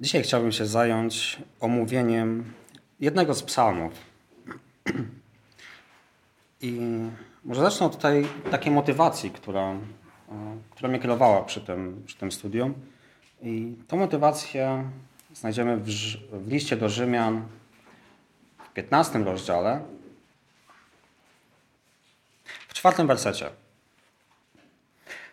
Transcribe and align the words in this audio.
Dzisiaj 0.00 0.22
chciałbym 0.22 0.52
się 0.52 0.66
zająć 0.66 1.38
omówieniem 1.60 2.52
jednego 3.00 3.34
z 3.34 3.42
psalmów. 3.42 3.92
I 6.60 6.80
może 7.44 7.60
zacznę 7.60 7.86
od 7.86 7.98
tej 7.98 8.26
takiej 8.50 8.72
motywacji, 8.72 9.30
która, 9.30 9.70
e, 9.70 9.76
która 10.70 10.88
mnie 10.88 10.98
kierowała 10.98 11.42
przy 11.42 11.60
tym, 11.60 12.02
przy 12.06 12.16
tym 12.16 12.32
studium. 12.32 12.74
I 13.42 13.76
tą 13.88 13.96
motywację 13.96 14.90
znajdziemy 15.34 15.76
w, 15.76 15.86
w 16.32 16.48
liście 16.48 16.76
do 16.76 16.88
Rzymian 16.88 17.42
w 18.58 18.72
15 18.72 19.18
rozdziale, 19.18 19.80
w 22.68 22.74
czwartym 22.74 23.06
wersecie. 23.06 23.50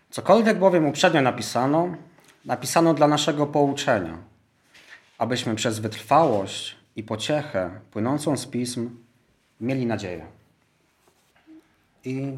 Cokolwiek 0.09 0.59
bowiem 0.59 0.85
uprzednio 0.85 1.21
napisano, 1.21 1.95
napisano 2.45 2.93
dla 2.93 3.07
naszego 3.07 3.45
pouczenia, 3.45 4.17
abyśmy 5.17 5.55
przez 5.55 5.79
wytrwałość 5.79 6.75
i 6.95 7.03
pociechę 7.03 7.79
płynącą 7.91 8.37
z 8.37 8.45
pism 8.45 8.89
mieli 9.61 9.85
nadzieję. 9.85 10.25
I 12.03 12.31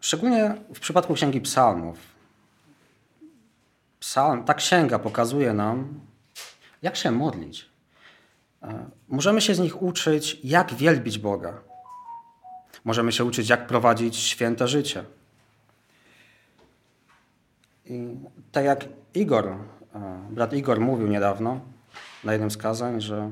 szczególnie 0.00 0.54
w 0.74 0.80
przypadku 0.80 1.14
Księgi 1.14 1.40
Psalmów, 1.40 1.98
psalm, 4.00 4.44
ta 4.44 4.54
księga 4.54 4.98
pokazuje 4.98 5.52
nam, 5.52 6.00
jak 6.82 6.96
się 6.96 7.10
modlić. 7.10 7.68
E, 8.62 8.90
możemy 9.08 9.40
się 9.40 9.54
z 9.54 9.58
nich 9.58 9.82
uczyć, 9.82 10.40
jak 10.44 10.74
wielbić 10.74 11.18
Boga. 11.18 11.60
Możemy 12.84 13.12
się 13.12 13.24
uczyć, 13.24 13.48
jak 13.48 13.66
prowadzić 13.66 14.16
święte 14.16 14.68
życie. 14.68 15.04
I 17.86 18.16
tak 18.52 18.64
jak 18.64 18.84
Igor, 19.14 19.48
e, 19.48 19.56
brat 20.30 20.52
Igor 20.52 20.80
mówił 20.80 21.06
niedawno 21.06 21.60
na 22.24 22.32
jednym 22.32 22.50
z 22.50 22.56
kazań, 22.56 23.00
że 23.00 23.30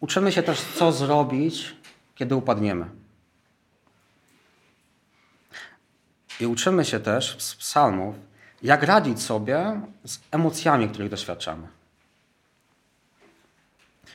uczymy 0.00 0.32
się 0.32 0.42
też, 0.42 0.60
co 0.60 0.92
zrobić, 0.92 1.76
kiedy 2.14 2.36
upadniemy. 2.36 2.86
I 6.40 6.46
uczymy 6.46 6.84
się 6.84 7.00
też 7.00 7.36
z 7.38 7.56
psalmów, 7.56 8.14
jak 8.62 8.82
radzić 8.82 9.22
sobie 9.22 9.80
z 10.04 10.18
emocjami, 10.30 10.88
których 10.88 11.10
doświadczamy. 11.10 11.68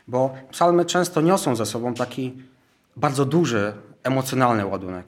Bo 0.08 0.38
psalmy 0.52 0.86
często 0.86 1.22
niosą 1.22 1.56
ze 1.56 1.66
sobą 1.66 1.94
taki 1.94 2.34
bardzo 2.96 3.26
duży 3.26 3.74
emocjonalny 4.04 4.66
ładunek. 4.66 5.08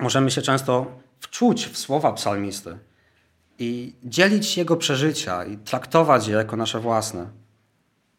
Możemy 0.00 0.30
się 0.30 0.42
często 0.42 0.86
wczuć 1.20 1.66
w 1.66 1.78
słowa 1.78 2.12
psalmisty 2.12 2.78
i 3.58 3.92
dzielić 4.04 4.56
jego 4.56 4.76
przeżycia 4.76 5.44
i 5.44 5.56
traktować 5.58 6.28
je 6.28 6.34
jako 6.34 6.56
nasze 6.56 6.80
własne. 6.80 7.26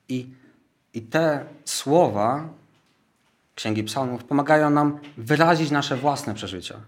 I, 0.09 0.27
i 0.93 1.01
te 1.01 1.45
słowa 1.65 2.49
Księgi 3.55 3.83
Psalmów 3.83 4.23
pomagają 4.23 4.69
nam 4.69 4.99
wyrazić 5.17 5.71
nasze 5.71 5.97
własne 5.97 6.33
przeżycia. 6.33 6.79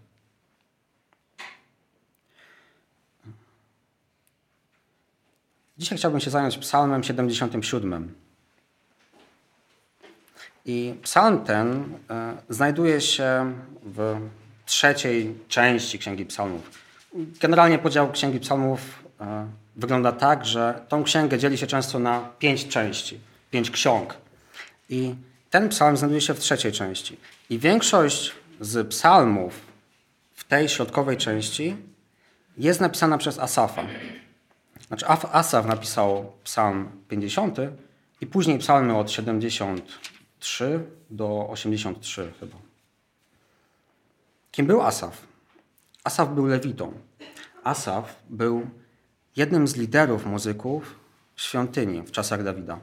Dzisiaj 5.77 5.97
chciałbym 5.97 6.21
się 6.21 6.29
zająć 6.29 6.57
Psalmem 6.57 7.03
77. 7.03 8.15
I 10.65 10.95
psalm 11.01 11.43
ten 11.43 11.83
e, 12.09 12.37
znajduje 12.49 13.01
się 13.01 13.53
w 13.83 14.19
trzeciej 14.65 15.35
części 15.47 15.99
Księgi 15.99 16.25
Psalmów. 16.25 16.86
Generalnie 17.13 17.79
podział 17.79 18.11
Księgi 18.11 18.39
Psalmów 18.39 19.03
e, 19.21 19.47
wygląda 19.75 20.11
tak, 20.11 20.45
że 20.45 20.85
tą 20.87 21.03
księgę 21.03 21.37
dzieli 21.37 21.57
się 21.57 21.67
często 21.67 21.99
na 21.99 22.29
pięć 22.39 22.67
części, 22.67 23.19
pięć 23.51 23.71
ksiąg. 23.71 24.17
I 24.89 25.15
ten 25.49 25.69
psalm 25.69 25.97
znajduje 25.97 26.21
się 26.21 26.33
w 26.33 26.39
trzeciej 26.39 26.71
części. 26.71 27.17
I 27.49 27.59
większość 27.59 28.31
z 28.59 28.87
psalmów 28.87 29.59
w 30.33 30.43
tej 30.43 30.69
środkowej 30.69 31.17
części 31.17 31.75
jest 32.57 32.81
napisana 32.81 33.17
przez 33.17 33.39
Asafa. 33.39 33.83
Znaczy 34.87 35.05
Asaf 35.07 35.65
napisał 35.65 36.31
psalm 36.43 36.89
50 37.09 37.57
i 38.21 38.27
później 38.27 38.59
psalmy 38.59 38.97
od 38.97 39.11
73 39.11 40.83
do 41.09 41.47
83 41.49 42.33
chyba. 42.39 42.57
Kim 44.51 44.67
był 44.67 44.81
Asaf? 44.81 45.26
Asaf 46.07 46.29
był 46.29 46.45
lewitą. 46.45 46.93
Asaf 47.63 48.23
był 48.29 48.67
jednym 49.35 49.67
z 49.67 49.75
liderów 49.75 50.25
muzyków 50.25 50.99
świątyni 51.35 52.01
w 52.01 52.11
czasach 52.11 52.43
Dawida. 52.43 52.79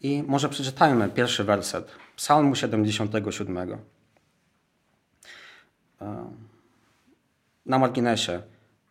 I 0.00 0.22
może 0.26 0.48
przeczytajmy 0.48 1.08
pierwszy 1.08 1.44
werset 1.44 1.92
Psalmu 2.16 2.54
77. 2.54 3.58
E, 3.58 3.76
na 7.66 7.78
marginesie. 7.78 8.42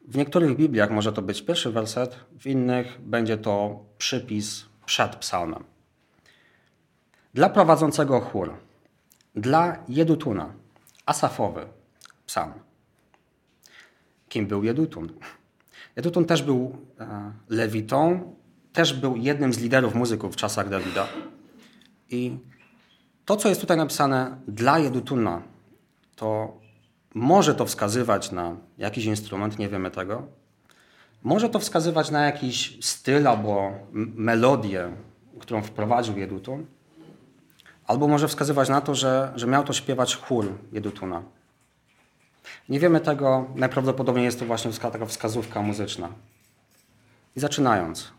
W 0.08 0.18
niektórych 0.18 0.58
Bibliach 0.58 0.92
może 0.92 1.14
to 1.14 1.22
być 1.22 1.42
pierwszy 1.42 1.72
werset, 1.72 2.16
w 2.40 2.46
innych 2.46 3.02
będzie 3.02 3.38
to 3.38 3.86
przypis 3.98 4.66
przed 4.86 5.16
psalmem. 5.16 5.64
Dla 7.34 7.50
prowadzącego 7.50 8.22
chór, 8.22 8.54
dla 9.36 9.78
Jedutuna, 9.88 10.54
Asafowy, 11.06 11.66
psalm. 12.26 12.54
Kim 14.34 14.48
był 14.48 14.64
Jedutun? 14.64 15.14
Jedutun 15.96 16.26
też 16.26 16.44
był 16.44 16.78
e, 17.00 17.32
lewitą, 17.50 18.34
też 18.74 18.94
był 18.94 19.16
jednym 19.16 19.54
z 19.54 19.60
liderów 19.60 19.96
muzyków 19.96 20.34
w 20.34 20.36
czasach 20.36 20.70
Dawida. 20.70 21.08
I 22.10 22.38
to, 23.26 23.38
co 23.38 23.50
jest 23.50 23.62
tutaj 23.62 23.78
napisane 23.78 24.38
dla 24.48 24.80
Jedutuna, 24.80 25.42
to 26.16 26.58
może 27.14 27.56
to 27.56 27.66
wskazywać 27.66 28.32
na 28.32 28.56
jakiś 28.78 29.06
instrument, 29.06 29.60
nie 29.60 29.70
wiemy 29.70 29.92
tego. 29.92 30.28
Może 31.24 31.50
to 31.50 31.60
wskazywać 31.60 32.12
na 32.12 32.26
jakiś 32.26 32.78
styl 32.82 33.28
albo 33.28 33.72
melodię, 34.16 34.92
którą 35.40 35.62
wprowadził 35.62 36.18
Jedutun. 36.18 36.66
Albo 37.88 38.08
może 38.08 38.28
wskazywać 38.28 38.70
na 38.70 38.82
to, 38.82 38.96
że, 38.96 39.34
że 39.36 39.48
miał 39.48 39.64
to 39.64 39.74
śpiewać 39.74 40.16
chór 40.16 40.54
Jedutuna. 40.72 41.24
Nie 42.70 42.80
wiemy 42.80 43.00
tego, 43.00 43.46
najprawdopodobniej 43.56 44.26
jest 44.26 44.40
to 44.40 44.46
właśnie 44.46 44.72
taka 44.72 45.06
wskazówka 45.06 45.62
muzyczna. 45.62 46.10
I 47.36 47.40
zaczynając. 47.40 48.12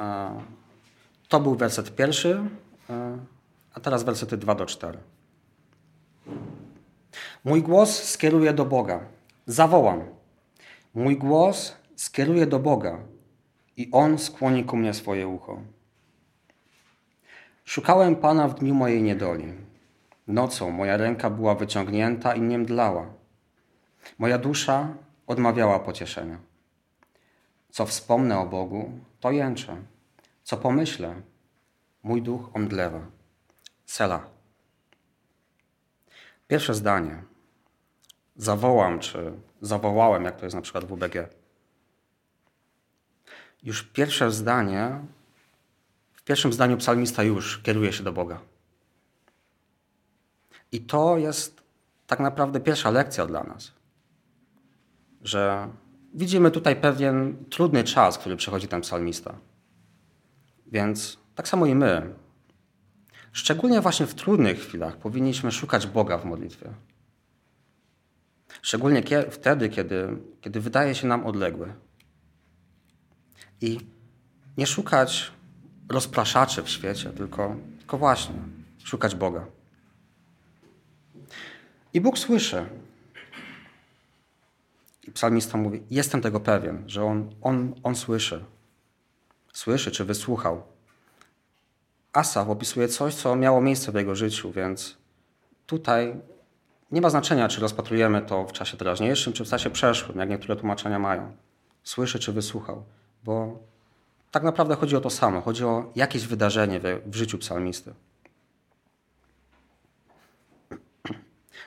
E, 0.00 0.40
to 1.28 1.40
był 1.40 1.54
werset 1.54 1.96
pierwszy, 1.96 2.40
e, 2.90 3.18
a 3.74 3.80
teraz 3.80 4.04
wersety 4.04 4.36
2 4.36 4.54
do 4.54 4.66
4. 4.66 4.98
Mój 7.44 7.62
głos 7.62 8.02
skieruję 8.02 8.52
do 8.52 8.64
Boga. 8.64 9.00
Zawołam. 9.46 10.04
Mój 10.94 11.16
głos 11.16 11.76
skieruję 11.96 12.46
do 12.46 12.58
Boga 12.58 12.98
i 13.76 13.88
On 13.92 14.18
skłoni 14.18 14.64
ku 14.64 14.76
mnie 14.76 14.94
swoje 14.94 15.28
ucho. 15.28 15.60
Szukałem 17.64 18.16
Pana 18.16 18.48
w 18.48 18.54
dniu 18.54 18.74
mojej 18.74 19.02
niedoli. 19.02 19.52
Nocą 20.26 20.70
moja 20.70 20.96
ręka 20.96 21.30
była 21.30 21.54
wyciągnięta 21.54 22.34
i 22.34 22.40
nie 22.40 22.58
mdlała. 22.58 23.06
Moja 24.18 24.38
dusza 24.38 24.94
odmawiała 25.26 25.78
pocieszenia. 25.78 26.38
Co 27.70 27.86
wspomnę 27.86 28.38
o 28.38 28.46
Bogu, 28.46 28.92
to 29.20 29.30
jęczę. 29.30 29.76
Co 30.42 30.56
pomyślę, 30.56 31.22
mój 32.02 32.22
duch 32.22 32.50
omdlewa. 32.54 33.00
Sela. 33.86 34.26
Pierwsze 36.48 36.74
zdanie. 36.74 37.22
Zawołam, 38.36 39.00
czy 39.00 39.32
zawołałem, 39.60 40.24
jak 40.24 40.36
to 40.36 40.46
jest 40.46 40.56
na 40.56 40.62
przykład 40.62 40.84
w 40.84 40.92
UBG. 40.92 41.28
Już 43.62 43.82
pierwsze 43.82 44.30
zdanie, 44.30 45.00
w 46.12 46.22
pierwszym 46.22 46.52
zdaniu 46.52 46.76
psalmista 46.76 47.22
już 47.22 47.58
kieruje 47.62 47.92
się 47.92 48.02
do 48.02 48.12
Boga. 48.12 48.40
I 50.72 50.80
to 50.80 51.18
jest 51.18 51.62
tak 52.06 52.20
naprawdę 52.20 52.60
pierwsza 52.60 52.90
lekcja 52.90 53.26
dla 53.26 53.42
nas, 53.42 53.72
że 55.22 55.68
widzimy 56.14 56.50
tutaj 56.50 56.76
pewien 56.76 57.44
trudny 57.50 57.84
czas, 57.84 58.18
który 58.18 58.36
przechodzi 58.36 58.68
ten 58.68 58.80
psalmista. 58.80 59.34
Więc 60.66 61.18
tak 61.34 61.48
samo 61.48 61.66
i 61.66 61.74
my, 61.74 62.14
szczególnie 63.32 63.80
właśnie 63.80 64.06
w 64.06 64.14
trudnych 64.14 64.58
chwilach, 64.60 64.96
powinniśmy 64.96 65.52
szukać 65.52 65.86
Boga 65.86 66.18
w 66.18 66.24
modlitwie. 66.24 66.70
Szczególnie 68.62 69.02
wtedy, 69.30 69.68
kiedy, 69.68 70.16
kiedy 70.40 70.60
wydaje 70.60 70.94
się 70.94 71.06
nam 71.06 71.26
odległy. 71.26 71.72
I 73.60 73.80
nie 74.56 74.66
szukać 74.66 75.32
rozpraszaczy 75.88 76.62
w 76.62 76.68
świecie, 76.68 77.10
tylko, 77.10 77.56
tylko 77.78 77.98
właśnie 77.98 78.34
szukać 78.84 79.14
Boga. 79.14 79.46
I 81.94 82.00
Bóg 82.00 82.18
słyszy. 82.18 82.66
I 85.08 85.12
psalmista 85.12 85.58
mówi: 85.58 85.82
Jestem 85.90 86.20
tego 86.20 86.40
pewien, 86.40 86.84
że 86.86 87.04
On, 87.04 87.30
on, 87.42 87.74
on 87.82 87.96
słyszy. 87.96 88.44
Słyszy 89.52 89.90
czy 89.90 90.04
wysłuchał. 90.04 90.62
Asaf 92.12 92.48
opisuje 92.48 92.88
coś, 92.88 93.14
co 93.14 93.36
miało 93.36 93.60
miejsce 93.60 93.92
w 93.92 93.94
jego 93.94 94.14
życiu, 94.14 94.52
więc 94.52 94.96
tutaj 95.66 96.16
nie 96.92 97.00
ma 97.00 97.10
znaczenia, 97.10 97.48
czy 97.48 97.60
rozpatrujemy 97.60 98.22
to 98.22 98.46
w 98.46 98.52
czasie 98.52 98.76
teraźniejszym, 98.76 99.32
czy 99.32 99.44
w 99.44 99.48
czasie 99.48 99.70
przeszłym, 99.70 100.18
jak 100.18 100.28
niektóre 100.28 100.56
tłumaczenia 100.56 100.98
mają. 100.98 101.36
Słyszy 101.84 102.18
czy 102.18 102.32
wysłuchał, 102.32 102.84
bo 103.24 103.58
tak 104.30 104.42
naprawdę 104.42 104.76
chodzi 104.76 104.96
o 104.96 105.00
to 105.00 105.10
samo. 105.10 105.40
Chodzi 105.40 105.64
o 105.64 105.90
jakieś 105.96 106.26
wydarzenie 106.26 106.80
w 107.06 107.14
życiu 107.14 107.38
psalmisty. 107.38 107.94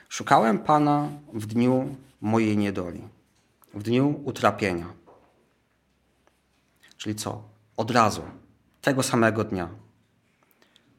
Szukałem 0.08 0.58
Pana 0.58 1.08
w 1.32 1.46
dniu 1.46 1.96
mojej 2.20 2.56
niedoli, 2.56 3.08
w 3.74 3.82
dniu 3.82 4.20
utrapienia. 4.24 4.86
Czyli 6.96 7.14
co? 7.14 7.42
Od 7.76 7.90
razu, 7.90 8.22
tego 8.82 9.02
samego 9.02 9.44
dnia, 9.44 9.68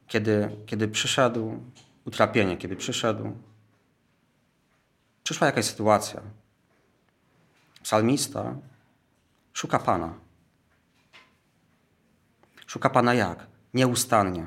kiedy, 0.08 0.58
kiedy 0.66 0.88
przyszedł 0.88 1.60
utrapienie, 2.06 2.58
kiedy 2.58 2.76
przyszedł, 2.76 3.32
przyszła 5.24 5.48
jakaś 5.48 5.66
sytuacja. 5.66 6.22
Psalmista 7.84 8.56
szuka 9.54 9.80
Pana. 9.80 10.14
Szuka 12.68 12.90
Pana 12.90 13.14
jak? 13.14 13.48
Nieustannie. 13.74 14.46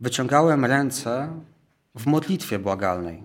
Wyciągałem 0.00 0.64
ręce 0.64 1.40
w 1.96 2.06
modlitwie 2.06 2.58
błagalnej. 2.58 3.22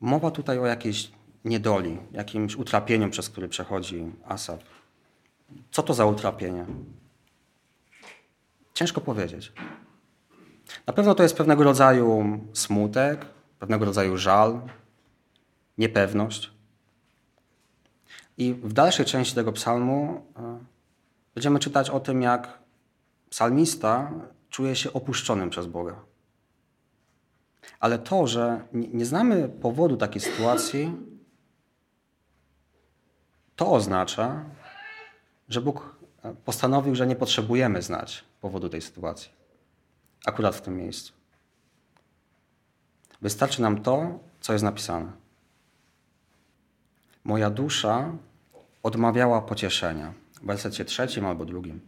Mowa 0.00 0.30
tutaj 0.30 0.58
o 0.58 0.66
jakiejś 0.66 1.10
niedoli, 1.44 1.98
jakimś 2.12 2.56
utrapieniu, 2.56 3.10
przez 3.10 3.28
który 3.28 3.48
przechodzi 3.48 4.12
Asaf. 4.24 4.60
Co 5.70 5.82
to 5.82 5.94
za 5.94 6.06
utrapienie? 6.06 6.66
Ciężko 8.74 9.00
powiedzieć. 9.00 9.52
Na 10.86 10.92
pewno 10.92 11.14
to 11.14 11.22
jest 11.22 11.36
pewnego 11.36 11.64
rodzaju 11.64 12.40
smutek, 12.52 13.26
pewnego 13.58 13.84
rodzaju 13.84 14.16
żal, 14.16 14.60
niepewność. 15.78 16.50
I 18.38 18.54
w 18.54 18.72
dalszej 18.72 19.06
części 19.06 19.34
tego 19.34 19.52
psalmu 19.52 20.22
e, 20.36 20.58
będziemy 21.34 21.58
czytać 21.58 21.90
o 21.90 22.00
tym, 22.00 22.22
jak 22.22 22.58
psalmista 23.30 24.10
czuje 24.60 24.76
się 24.76 24.92
opuszczonym 24.92 25.50
przez 25.50 25.66
Boga. 25.66 25.96
Ale 27.80 27.98
to, 27.98 28.26
że 28.26 28.64
nie 28.72 29.06
znamy 29.06 29.48
powodu 29.48 29.96
takiej 29.96 30.20
sytuacji, 30.20 30.96
to 33.56 33.72
oznacza, 33.72 34.44
że 35.48 35.60
Bóg 35.60 35.96
postanowił, 36.44 36.94
że 36.94 37.06
nie 37.06 37.16
potrzebujemy 37.16 37.82
znać 37.82 38.24
powodu 38.40 38.68
tej 38.68 38.82
sytuacji. 38.82 39.30
Akurat 40.26 40.56
w 40.56 40.60
tym 40.60 40.76
miejscu. 40.76 41.12
Wystarczy 43.22 43.62
nam 43.62 43.82
to, 43.82 44.18
co 44.40 44.52
jest 44.52 44.64
napisane. 44.64 45.12
Moja 47.24 47.50
dusza 47.50 48.12
odmawiała 48.82 49.42
pocieszenia. 49.42 50.14
W 50.42 50.46
wersecie 50.46 50.84
trzecim 50.84 51.26
albo 51.26 51.44
drugim. 51.44 51.80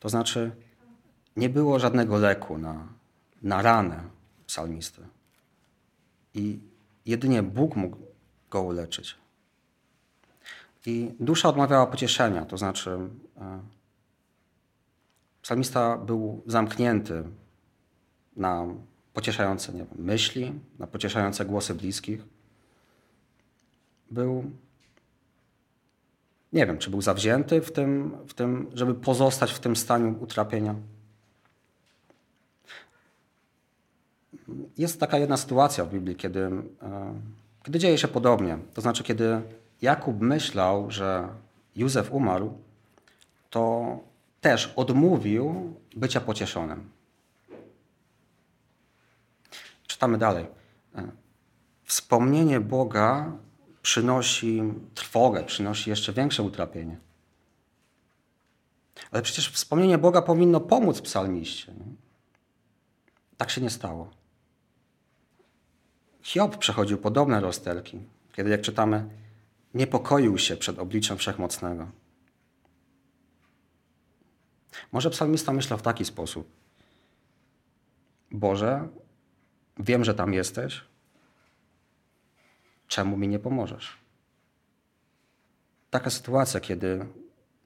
To 0.00 0.08
znaczy, 0.08 0.50
nie 1.40 1.48
było 1.48 1.78
żadnego 1.78 2.18
leku 2.18 2.58
na, 2.58 2.88
na 3.42 3.62
ranę 3.62 4.00
psalmisty. 4.46 5.02
I 6.34 6.58
jedynie 7.06 7.42
Bóg 7.42 7.76
mógł 7.76 7.96
go 8.50 8.62
uleczyć. 8.62 9.14
I 10.86 11.14
dusza 11.20 11.48
odmawiała 11.48 11.86
pocieszenia, 11.86 12.44
to 12.44 12.58
znaczy 12.58 12.98
e, 13.40 13.60
psalmista 15.42 15.96
był 15.96 16.42
zamknięty 16.46 17.24
na 18.36 18.66
pocieszające 19.14 19.72
wiem, 19.72 19.86
myśli, 19.98 20.52
na 20.78 20.86
pocieszające 20.86 21.44
głosy 21.44 21.74
bliskich. 21.74 22.22
Był, 24.10 24.50
nie 26.52 26.66
wiem, 26.66 26.78
czy 26.78 26.90
był 26.90 27.02
zawzięty 27.02 27.60
w 27.60 27.72
tym, 27.72 28.16
w 28.26 28.34
tym 28.34 28.70
żeby 28.74 28.94
pozostać 28.94 29.52
w 29.52 29.58
tym 29.58 29.76
stanie 29.76 30.14
utrapienia. 30.20 30.74
Jest 34.78 35.00
taka 35.00 35.18
jedna 35.18 35.36
sytuacja 35.36 35.84
w 35.84 35.90
Biblii, 35.92 36.16
kiedy, 36.16 36.40
e, 36.82 37.14
kiedy 37.62 37.78
dzieje 37.78 37.98
się 37.98 38.08
podobnie. 38.08 38.58
To 38.74 38.80
znaczy, 38.80 39.04
kiedy 39.04 39.42
Jakub 39.82 40.20
myślał, 40.20 40.90
że 40.90 41.28
Józef 41.76 42.12
umarł, 42.12 42.58
to 43.50 43.98
też 44.40 44.72
odmówił 44.76 45.74
bycia 45.96 46.20
pocieszonym. 46.20 46.90
Czytamy 49.86 50.18
dalej. 50.18 50.46
E, 50.94 51.08
wspomnienie 51.84 52.60
Boga 52.60 53.32
przynosi 53.82 54.62
trwogę, 54.94 55.44
przynosi 55.44 55.90
jeszcze 55.90 56.12
większe 56.12 56.42
utrapienie. 56.42 56.96
Ale 59.10 59.22
przecież 59.22 59.50
wspomnienie 59.50 59.98
Boga 59.98 60.22
powinno 60.22 60.60
pomóc 60.60 61.00
psalmiście. 61.00 61.72
Tak 63.36 63.50
się 63.50 63.60
nie 63.60 63.70
stało. 63.70 64.19
Hiob 66.22 66.56
przechodził 66.58 66.98
podobne 66.98 67.40
rozterki, 67.40 67.98
kiedy, 68.32 68.50
jak 68.50 68.60
czytamy, 68.60 69.08
niepokoił 69.74 70.38
się 70.38 70.56
przed 70.56 70.78
obliczem 70.78 71.18
Wszechmocnego. 71.18 71.88
Może 74.92 75.10
psalmista 75.10 75.52
myślał 75.52 75.78
w 75.78 75.82
taki 75.82 76.04
sposób. 76.04 76.50
Boże, 78.30 78.88
wiem, 79.78 80.04
że 80.04 80.14
tam 80.14 80.34
jesteś. 80.34 80.84
Czemu 82.88 83.16
mi 83.16 83.28
nie 83.28 83.38
pomożesz? 83.38 83.96
Taka 85.90 86.10
sytuacja, 86.10 86.60
kiedy, 86.60 87.06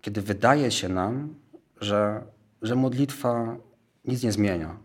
kiedy 0.01 0.23
wydaje 0.23 0.71
się 0.71 0.89
nam, 0.89 1.35
że, 1.81 2.25
że 2.63 2.75
modlitwa 2.75 3.57
nic 4.05 4.23
nie 4.23 4.33
zmienia, 4.33 4.77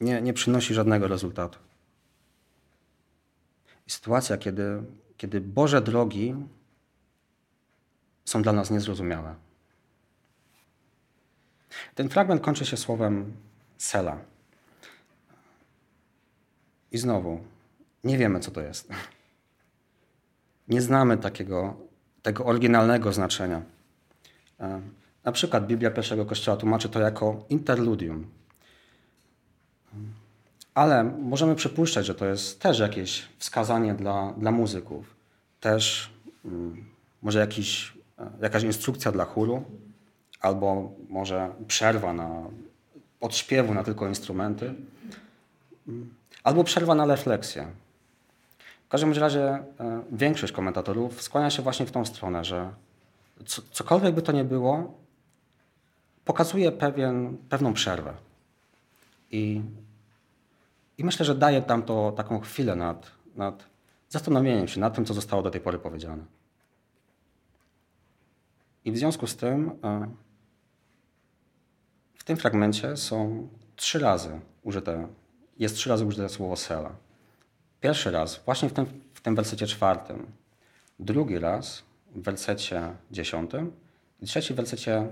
nie, 0.00 0.22
nie 0.22 0.32
przynosi 0.32 0.74
żadnego 0.74 1.08
rezultatu. 1.08 1.58
Sytuacja, 3.86 4.36
kiedy, 4.36 4.82
kiedy 5.16 5.40
Boże 5.40 5.82
drogi 5.82 6.34
są 8.24 8.42
dla 8.42 8.52
nas 8.52 8.70
niezrozumiałe. 8.70 9.34
Ten 11.94 12.08
fragment 12.08 12.42
kończy 12.42 12.66
się 12.66 12.76
słowem 12.76 13.32
Sela. 13.78 14.18
I 16.92 16.98
znowu, 16.98 17.40
nie 18.04 18.18
wiemy, 18.18 18.40
co 18.40 18.50
to 18.50 18.60
jest. 18.60 18.88
Nie 20.68 20.82
znamy 20.82 21.16
takiego, 21.16 21.76
tego 22.22 22.44
oryginalnego 22.44 23.12
znaczenia. 23.12 23.62
E, 24.60 24.80
na 25.24 25.32
przykład 25.32 25.66
Biblia 25.66 25.90
pierwszego 25.90 26.26
Kościoła 26.26 26.56
tłumaczy 26.56 26.88
to 26.88 27.00
jako 27.00 27.44
interludium. 27.48 28.30
Ale 30.74 31.04
możemy 31.04 31.54
przypuszczać, 31.54 32.06
że 32.06 32.14
to 32.14 32.26
jest 32.26 32.60
też 32.60 32.78
jakieś 32.78 33.28
wskazanie 33.38 33.94
dla, 33.94 34.32
dla 34.38 34.50
muzyków. 34.50 35.14
Też 35.60 36.10
um, 36.44 36.84
może 37.22 37.38
jakiś, 37.38 37.92
e, 38.18 38.30
jakaś 38.40 38.62
instrukcja 38.62 39.12
dla 39.12 39.24
chóru, 39.24 39.64
albo 40.40 40.92
może 41.08 41.50
przerwa 41.68 42.12
na 42.12 42.42
odśpiewu 43.20 43.74
na 43.74 43.84
tylko 43.84 44.08
instrumenty, 44.08 44.74
albo 46.44 46.64
przerwa 46.64 46.94
na 46.94 47.06
refleksję. 47.06 47.66
W 48.86 48.88
każdym 48.88 49.12
razie 49.12 49.44
e, 49.48 49.64
większość 50.12 50.52
komentatorów 50.52 51.22
skłania 51.22 51.50
się 51.50 51.62
właśnie 51.62 51.86
w 51.86 51.92
tą 51.92 52.04
stronę, 52.04 52.44
że 52.44 52.70
cokolwiek 53.72 54.14
by 54.14 54.22
to 54.22 54.32
nie 54.32 54.44
było, 54.44 54.94
pokazuje 56.24 56.72
pewien, 56.72 57.36
pewną 57.48 57.72
przerwę. 57.72 58.12
I 59.30 59.62
i 60.98 61.04
myślę, 61.04 61.26
że 61.26 61.34
daje 61.34 61.62
tam 61.62 61.82
to 61.82 62.12
taką 62.12 62.40
chwilę 62.40 62.76
nad, 62.76 63.10
nad 63.36 63.64
zastanowieniem 64.08 64.68
się 64.68 64.80
nad 64.80 64.94
tym, 64.94 65.04
co 65.04 65.14
zostało 65.14 65.42
do 65.42 65.50
tej 65.50 65.60
pory 65.60 65.78
powiedziane. 65.78 66.24
I 68.84 68.92
w 68.92 68.98
związku 68.98 69.26
z 69.26 69.36
tym 69.36 69.70
e, 69.84 70.08
w 72.14 72.24
tym 72.24 72.36
fragmencie 72.36 72.96
są 72.96 73.48
trzy 73.76 73.98
razy 73.98 74.40
użyte, 74.62 75.08
jest 75.58 75.76
trzy 75.76 75.90
razy 75.90 76.04
użyte 76.06 76.28
słowo 76.28 76.56
sela. 76.56 76.90
Pierwszy 77.80 78.10
raz 78.10 78.40
właśnie 78.44 78.68
w 78.68 78.72
tym, 78.72 78.86
w 79.14 79.20
tym 79.20 79.34
wersecie 79.34 79.66
czwartym, 79.66 80.26
drugi 80.98 81.38
raz 81.38 81.82
w 82.14 82.22
wersecie 82.22 82.92
dziesiątym 83.10 83.72
i 84.20 84.26
trzeci 84.26 84.54
w 84.54 84.56
wersecie 84.56 85.06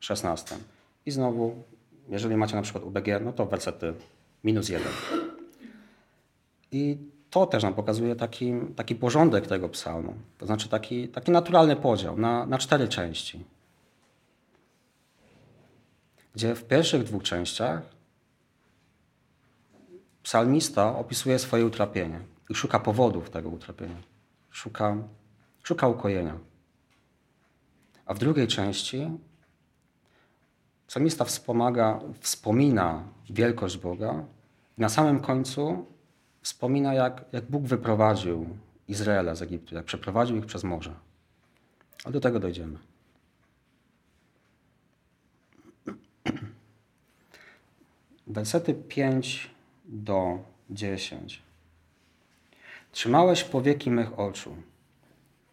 szesnastym. 0.00 0.58
I 1.06 1.10
znowu, 1.10 1.62
jeżeli 2.08 2.36
macie 2.36 2.56
na 2.56 2.62
przykład 2.62 2.84
UBG, 2.84 3.06
no 3.24 3.32
to 3.32 3.46
wersety 3.46 3.94
minus 4.44 4.68
jeden. 4.68 4.92
I 6.72 6.98
to 7.30 7.46
też 7.46 7.62
nam 7.62 7.74
pokazuje 7.74 8.16
taki, 8.16 8.52
taki 8.76 8.94
porządek 8.94 9.46
tego 9.46 9.68
psalmu. 9.68 10.14
To 10.38 10.46
znaczy 10.46 10.68
taki, 10.68 11.08
taki 11.08 11.30
naturalny 11.30 11.76
podział 11.76 12.18
na, 12.18 12.46
na 12.46 12.58
cztery 12.58 12.88
części. 12.88 13.44
Gdzie 16.34 16.54
w 16.54 16.64
pierwszych 16.64 17.04
dwóch 17.04 17.22
częściach 17.22 17.82
psalmista 20.22 20.98
opisuje 20.98 21.38
swoje 21.38 21.66
utrapienie 21.66 22.20
i 22.50 22.54
szuka 22.54 22.78
powodów 22.78 23.30
tego 23.30 23.48
utrapienia. 23.48 23.96
Szuka, 24.50 24.96
szuka 25.62 25.88
ukojenia. 25.88 26.38
A 28.06 28.14
w 28.14 28.18
drugiej 28.18 28.46
części 28.46 29.10
psalmista 30.86 31.24
wspomaga, 31.24 32.00
wspomina 32.20 33.02
wielkość 33.30 33.78
Boga 33.78 34.24
i 34.78 34.80
na 34.80 34.88
samym 34.88 35.20
końcu 35.20 35.86
wspomina, 36.48 36.94
jak, 36.94 37.24
jak 37.32 37.44
Bóg 37.44 37.62
wyprowadził 37.62 38.46
Izraela 38.88 39.34
z 39.34 39.42
Egiptu, 39.42 39.74
jak 39.74 39.84
przeprowadził 39.84 40.36
ich 40.36 40.46
przez 40.46 40.64
morze. 40.64 40.94
Ale 42.04 42.12
do 42.12 42.20
tego 42.20 42.40
dojdziemy. 42.40 42.78
Wersety 48.26 48.74
5 48.74 49.50
do 49.84 50.38
10. 50.70 51.42
Trzymałeś 52.92 53.44
powieki 53.44 53.90
mych 53.90 54.18
oczu. 54.18 54.56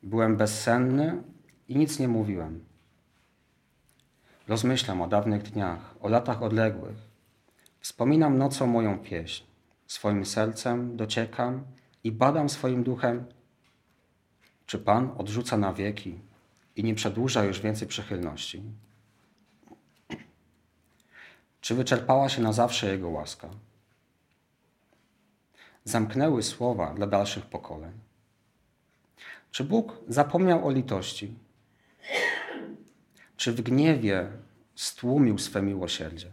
Byłem 0.03 0.37
bezsenny 0.37 1.23
i 1.67 1.77
nic 1.77 1.99
nie 1.99 2.07
mówiłem. 2.07 2.63
Rozmyślam 4.47 5.01
o 5.01 5.07
dawnych 5.07 5.43
dniach, 5.43 5.95
o 6.01 6.09
latach 6.09 6.43
odległych. 6.43 6.97
Wspominam 7.79 8.37
nocą 8.37 8.67
moją 8.67 8.99
pieśń. 8.99 9.54
Swoim 9.87 10.25
sercem 10.25 10.97
dociekam 10.97 11.63
i 12.03 12.11
badam 12.11 12.49
swoim 12.49 12.83
duchem, 12.83 13.25
czy 14.65 14.79
Pan 14.79 15.15
odrzuca 15.17 15.57
na 15.57 15.73
wieki 15.73 16.19
i 16.75 16.83
nie 16.83 16.95
przedłuża 16.95 17.43
już 17.43 17.61
więcej 17.61 17.87
przychylności. 17.87 18.63
Czy 21.61 21.75
wyczerpała 21.75 22.29
się 22.29 22.41
na 22.41 22.53
zawsze 22.53 22.91
Jego 22.91 23.09
łaska? 23.09 23.49
Zamknęły 25.83 26.43
słowa 26.43 26.93
dla 26.93 27.07
dalszych 27.07 27.45
pokoleń. 27.45 27.91
Czy 29.51 29.63
Bóg 29.63 29.97
zapomniał 30.07 30.67
o 30.67 30.71
litości? 30.71 31.35
Czy 33.37 33.53
w 33.53 33.61
gniewie 33.61 34.31
stłumił 34.75 35.37
swe 35.37 35.61
miłosierdzie? 35.61 36.31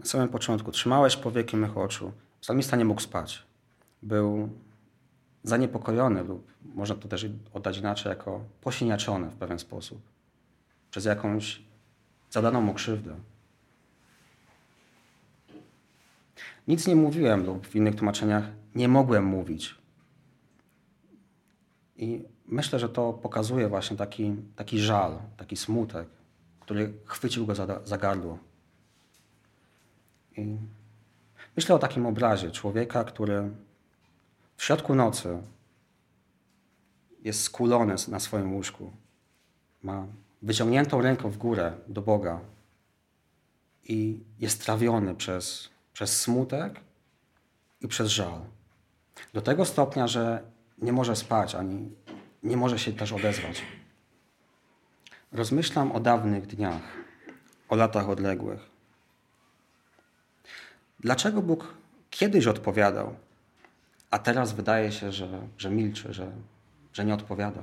Na 0.00 0.06
samym 0.06 0.28
początku 0.28 0.72
trzymałeś 0.72 1.16
powieki 1.16 1.56
mych 1.56 1.78
oczu. 1.78 2.12
Psalmista 2.40 2.76
nie 2.76 2.84
mógł 2.84 3.00
spać. 3.00 3.42
Był 4.02 4.48
zaniepokojony 5.42 6.24
lub 6.24 6.52
można 6.74 6.96
to 6.96 7.08
też 7.08 7.26
oddać 7.52 7.78
inaczej, 7.78 8.10
jako 8.10 8.40
posiniaczony 8.60 9.30
w 9.30 9.36
pewien 9.36 9.58
sposób 9.58 10.02
przez 10.90 11.04
jakąś 11.04 11.62
zadaną 12.30 12.60
mu 12.60 12.74
krzywdę. 12.74 13.14
Nic 16.68 16.86
nie 16.86 16.96
mówiłem 16.96 17.46
lub 17.46 17.66
w 17.66 17.76
innych 17.76 17.96
tłumaczeniach 17.96 18.44
nie 18.74 18.88
mogłem 18.88 19.24
mówić. 19.24 19.74
I 21.96 22.24
myślę, 22.46 22.78
że 22.78 22.88
to 22.88 23.12
pokazuje 23.12 23.68
właśnie 23.68 23.96
taki, 23.96 24.36
taki 24.56 24.80
żal, 24.80 25.18
taki 25.36 25.56
smutek, 25.56 26.08
który 26.60 26.92
chwycił 27.04 27.46
go 27.46 27.54
za, 27.54 27.80
za 27.84 27.98
gardło. 27.98 28.38
I 30.38 30.56
myślę 31.56 31.74
o 31.74 31.78
takim 31.78 32.06
obrazie 32.06 32.50
człowieka, 32.50 33.04
który 33.04 33.50
w 34.56 34.64
środku 34.64 34.94
nocy 34.94 35.38
jest 37.20 37.42
skulony 37.42 37.94
na 38.08 38.20
swoim 38.20 38.54
łóżku. 38.54 38.92
Ma 39.82 40.06
wyciągniętą 40.42 41.00
ręką 41.00 41.30
w 41.30 41.36
górę 41.36 41.72
do 41.88 42.02
Boga 42.02 42.40
i 43.84 44.20
jest 44.38 44.64
trawiony 44.64 45.14
przez, 45.14 45.68
przez 45.92 46.20
smutek 46.20 46.80
i 47.80 47.88
przez 47.88 48.08
żal. 48.08 48.40
Do 49.32 49.42
tego 49.42 49.64
stopnia, 49.64 50.06
że 50.06 50.42
nie 50.78 50.92
może 50.92 51.16
spać 51.16 51.54
ani 51.54 51.90
nie 52.42 52.56
może 52.56 52.78
się 52.78 52.92
też 52.92 53.12
odezwać. 53.12 53.62
Rozmyślam 55.32 55.92
o 55.92 56.00
dawnych 56.00 56.46
dniach, 56.46 56.82
o 57.68 57.76
latach 57.76 58.08
odległych. 58.08 58.77
Dlaczego 61.00 61.42
Bóg 61.42 61.74
kiedyś 62.10 62.46
odpowiadał, 62.46 63.14
a 64.10 64.18
teraz 64.18 64.52
wydaje 64.52 64.92
się, 64.92 65.12
że, 65.12 65.28
że 65.58 65.70
milczy, 65.70 66.12
że, 66.12 66.32
że 66.92 67.04
nie 67.04 67.14
odpowiada? 67.14 67.62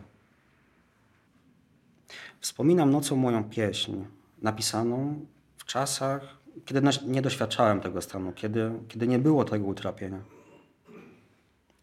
Wspominam 2.39 2.92
nocą 2.92 3.15
moją 3.15 3.44
pieśń, 3.44 3.94
napisaną 4.42 5.25
w 5.58 5.65
czasach, 5.65 6.38
kiedy 6.65 6.82
nie 7.06 7.22
doświadczałem 7.22 7.82
tego 7.82 8.01
stanu, 8.01 8.34
kiedy, 8.34 8.72
kiedy 8.88 9.08
nie 9.08 9.20
było 9.20 9.46
tego 9.46 9.65
utrapienia. 9.65 10.20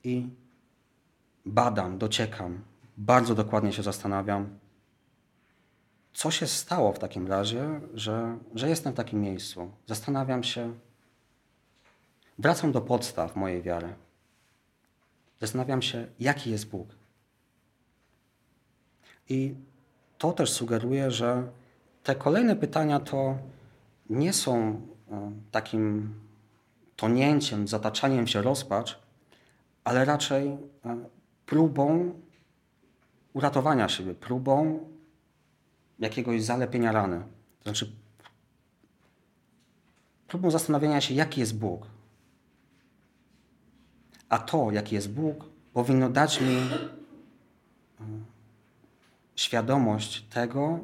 I 0.05 0.29
badam, 1.47 1.99
dociekam, 1.99 2.61
bardzo 2.97 3.35
dokładnie 3.35 3.73
się 3.73 3.83
zastanawiam, 3.83 4.59
co 6.13 6.31
się 6.31 6.47
stało 6.47 6.93
w 6.93 6.99
takim 6.99 7.27
razie, 7.27 7.81
że, 7.95 8.39
że 8.55 8.69
jestem 8.69 8.93
w 8.93 8.97
takim 8.97 9.21
miejscu. 9.21 9.71
Zastanawiam 9.87 10.43
się, 10.45 10.75
wracam 12.39 12.73
do 12.73 12.81
podstaw 12.81 13.37
mojej 13.37 13.63
wiary. 13.63 13.95
Zastanawiam 15.41 15.83
się, 15.83 16.07
jaki 16.21 16.51
jest 16.51 16.69
Bóg. 16.69 16.89
I 19.29 19.55
to 20.19 20.33
też 20.33 20.53
sugeruje, 20.53 21.11
że 21.11 21.49
te 22.03 22.15
kolejne 22.15 22.57
pytania 22.57 23.01
to 23.01 23.39
nie 24.11 24.33
są 24.33 24.81
e, 25.11 25.33
takim 25.51 26.15
tonięciem, 26.97 27.69
zataczaniem 27.69 28.27
się 28.27 28.43
rozpacz, 28.43 28.99
ale 29.85 30.05
raczej 30.05 30.49
e, 30.49 30.59
próbą 31.47 32.15
uratowania 33.33 33.89
siebie, 33.89 34.15
próbą 34.15 34.89
jakiegoś 35.99 36.43
zalepienia 36.43 36.93
rany. 36.93 37.23
To 37.59 37.63
znaczy 37.63 37.93
próbą 40.29 40.51
zastanowienia 40.51 41.01
się, 41.01 41.15
jaki 41.15 41.41
jest 41.41 41.59
Bóg. 41.59 41.92
A 44.33 44.39
to, 44.39 44.71
jaki 44.71 44.95
jest 44.95 45.13
Bóg, 45.13 45.45
powinno 45.73 46.09
dać 46.09 46.41
mi 46.41 46.57
mm, 48.01 48.25
świadomość 49.37 50.23
tego, 50.23 50.81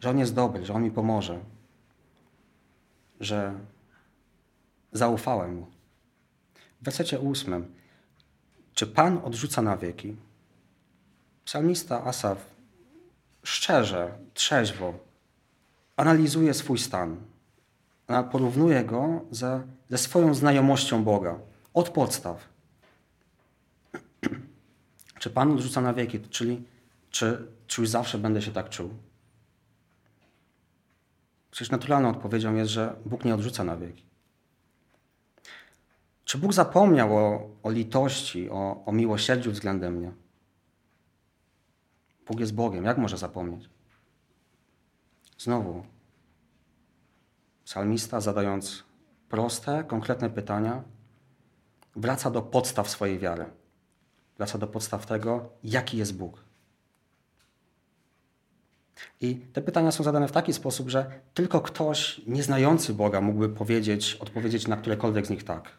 że 0.00 0.10
On 0.10 0.18
jest 0.18 0.34
dobry, 0.34 0.66
że 0.66 0.74
On 0.74 0.82
mi 0.82 0.90
pomoże, 0.90 1.40
że 3.20 3.54
zaufałem 4.92 5.54
Mu. 5.56 5.66
W 6.80 6.84
wersecie 6.84 7.20
ósmym. 7.20 7.74
Czy 8.74 8.86
Pan 8.86 9.18
odrzuca 9.24 9.62
na 9.62 9.76
wieki? 9.76 10.16
Psalmista 11.44 12.04
Asaf 12.04 12.50
szczerze, 13.42 14.18
trzeźwo 14.34 14.94
analizuje 15.96 16.54
swój 16.54 16.78
stan. 16.78 17.16
Porównuje 18.32 18.84
go 18.84 19.20
ze, 19.30 19.62
ze 19.88 19.98
swoją 19.98 20.34
znajomością 20.34 21.04
Boga 21.04 21.38
od 21.74 21.88
podstaw. 21.90 22.48
czy 25.20 25.30
Pan 25.30 25.52
odrzuca 25.52 25.80
na 25.80 25.94
wieki? 25.94 26.20
Czyli 26.20 26.64
czy, 27.10 27.46
czy 27.66 27.80
już 27.80 27.90
zawsze 27.90 28.18
będę 28.18 28.42
się 28.42 28.52
tak 28.52 28.68
czuł? 28.68 28.90
Przecież 31.50 31.70
naturalną 31.70 32.08
odpowiedzią 32.10 32.54
jest, 32.54 32.70
że 32.70 32.96
Bóg 33.06 33.24
nie 33.24 33.34
odrzuca 33.34 33.64
na 33.64 33.76
wieki. 33.76 34.04
Czy 36.24 36.38
Bóg 36.38 36.52
zapomniał 36.52 37.16
o, 37.16 37.50
o 37.62 37.70
litości, 37.70 38.50
o, 38.50 38.84
o 38.86 38.92
miłosierdziu 38.92 39.52
względem 39.52 39.94
mnie? 39.94 40.12
Bóg 42.26 42.40
jest 42.40 42.54
Bogiem, 42.54 42.84
jak 42.84 42.98
może 42.98 43.18
zapomnieć? 43.18 43.70
Znowu, 45.38 45.84
psalmista 47.68 48.20
zadając 48.20 48.84
proste, 49.28 49.84
konkretne 49.84 50.30
pytania, 50.30 50.82
wraca 51.96 52.30
do 52.30 52.42
podstaw 52.42 52.90
swojej 52.90 53.18
wiary. 53.18 53.44
Wraca 54.38 54.58
do 54.58 54.66
podstaw 54.66 55.06
tego, 55.06 55.48
jaki 55.64 55.96
jest 55.96 56.16
Bóg. 56.16 56.44
I 59.20 59.36
te 59.36 59.62
pytania 59.62 59.92
są 59.92 60.04
zadane 60.04 60.28
w 60.28 60.32
taki 60.32 60.52
sposób, 60.52 60.88
że 60.88 61.20
tylko 61.34 61.60
ktoś 61.60 62.20
nieznający 62.26 62.94
Boga 62.94 63.20
mógłby 63.20 63.48
powiedzieć, 63.48 64.14
odpowiedzieć 64.14 64.68
na 64.68 64.76
którekolwiek 64.76 65.26
z 65.26 65.30
nich 65.30 65.44
tak 65.44 65.78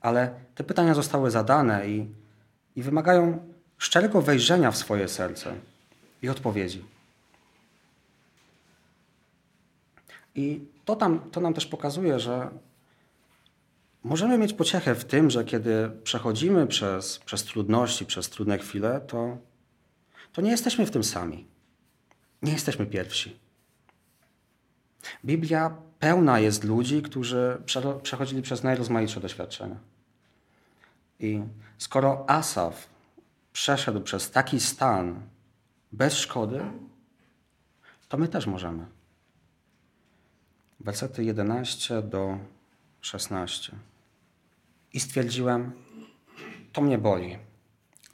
ale 0.00 0.34
te 0.54 0.64
pytania 0.64 0.94
zostały 0.94 1.30
zadane 1.30 1.88
i, 1.88 2.06
i 2.76 2.82
wymagają 2.82 3.38
szczerego 3.78 4.22
wejrzenia 4.22 4.70
w 4.70 4.76
swoje 4.76 5.08
serce 5.08 5.54
i 6.22 6.28
odpowiedzi. 6.28 6.84
I 10.34 10.60
to, 10.84 10.96
tam, 10.96 11.30
to 11.30 11.40
nam 11.40 11.54
też 11.54 11.66
pokazuje, 11.66 12.20
że, 12.20 12.50
możemy 14.04 14.38
mieć 14.38 14.52
pociechę 14.52 14.94
w 14.94 15.04
tym, 15.04 15.30
że 15.30 15.44
kiedy 15.44 15.90
przechodzimy 16.04 16.66
przez, 16.66 17.18
przez 17.18 17.44
trudności, 17.44 18.06
przez 18.06 18.30
trudne 18.30 18.58
chwile, 18.58 19.00
to, 19.00 19.38
to 20.32 20.42
nie 20.42 20.50
jesteśmy 20.50 20.86
w 20.86 20.90
tym 20.90 21.04
sami. 21.04 21.46
Nie 22.42 22.52
jesteśmy 22.52 22.86
pierwsi. 22.86 23.38
Biblia 25.24 25.76
pełna 25.98 26.40
jest 26.40 26.64
ludzi, 26.64 27.02
którzy 27.02 27.62
przechodzili 28.02 28.42
przez 28.42 28.62
najrozmaitsze 28.62 29.20
doświadczenia. 29.20 29.76
I 31.20 31.42
skoro 31.78 32.30
Asaf 32.30 32.86
przeszedł 33.52 34.00
przez 34.00 34.30
taki 34.30 34.60
stan 34.60 35.22
bez 35.92 36.14
szkody, 36.14 36.60
to 38.08 38.16
my 38.16 38.28
też 38.28 38.46
możemy. 38.46 38.86
Wersety 40.80 41.24
11 41.24 42.02
do 42.02 42.38
16. 43.00 43.76
I 44.92 45.00
stwierdziłem, 45.00 45.72
to 46.72 46.80
mnie 46.80 46.98
boli. 46.98 47.38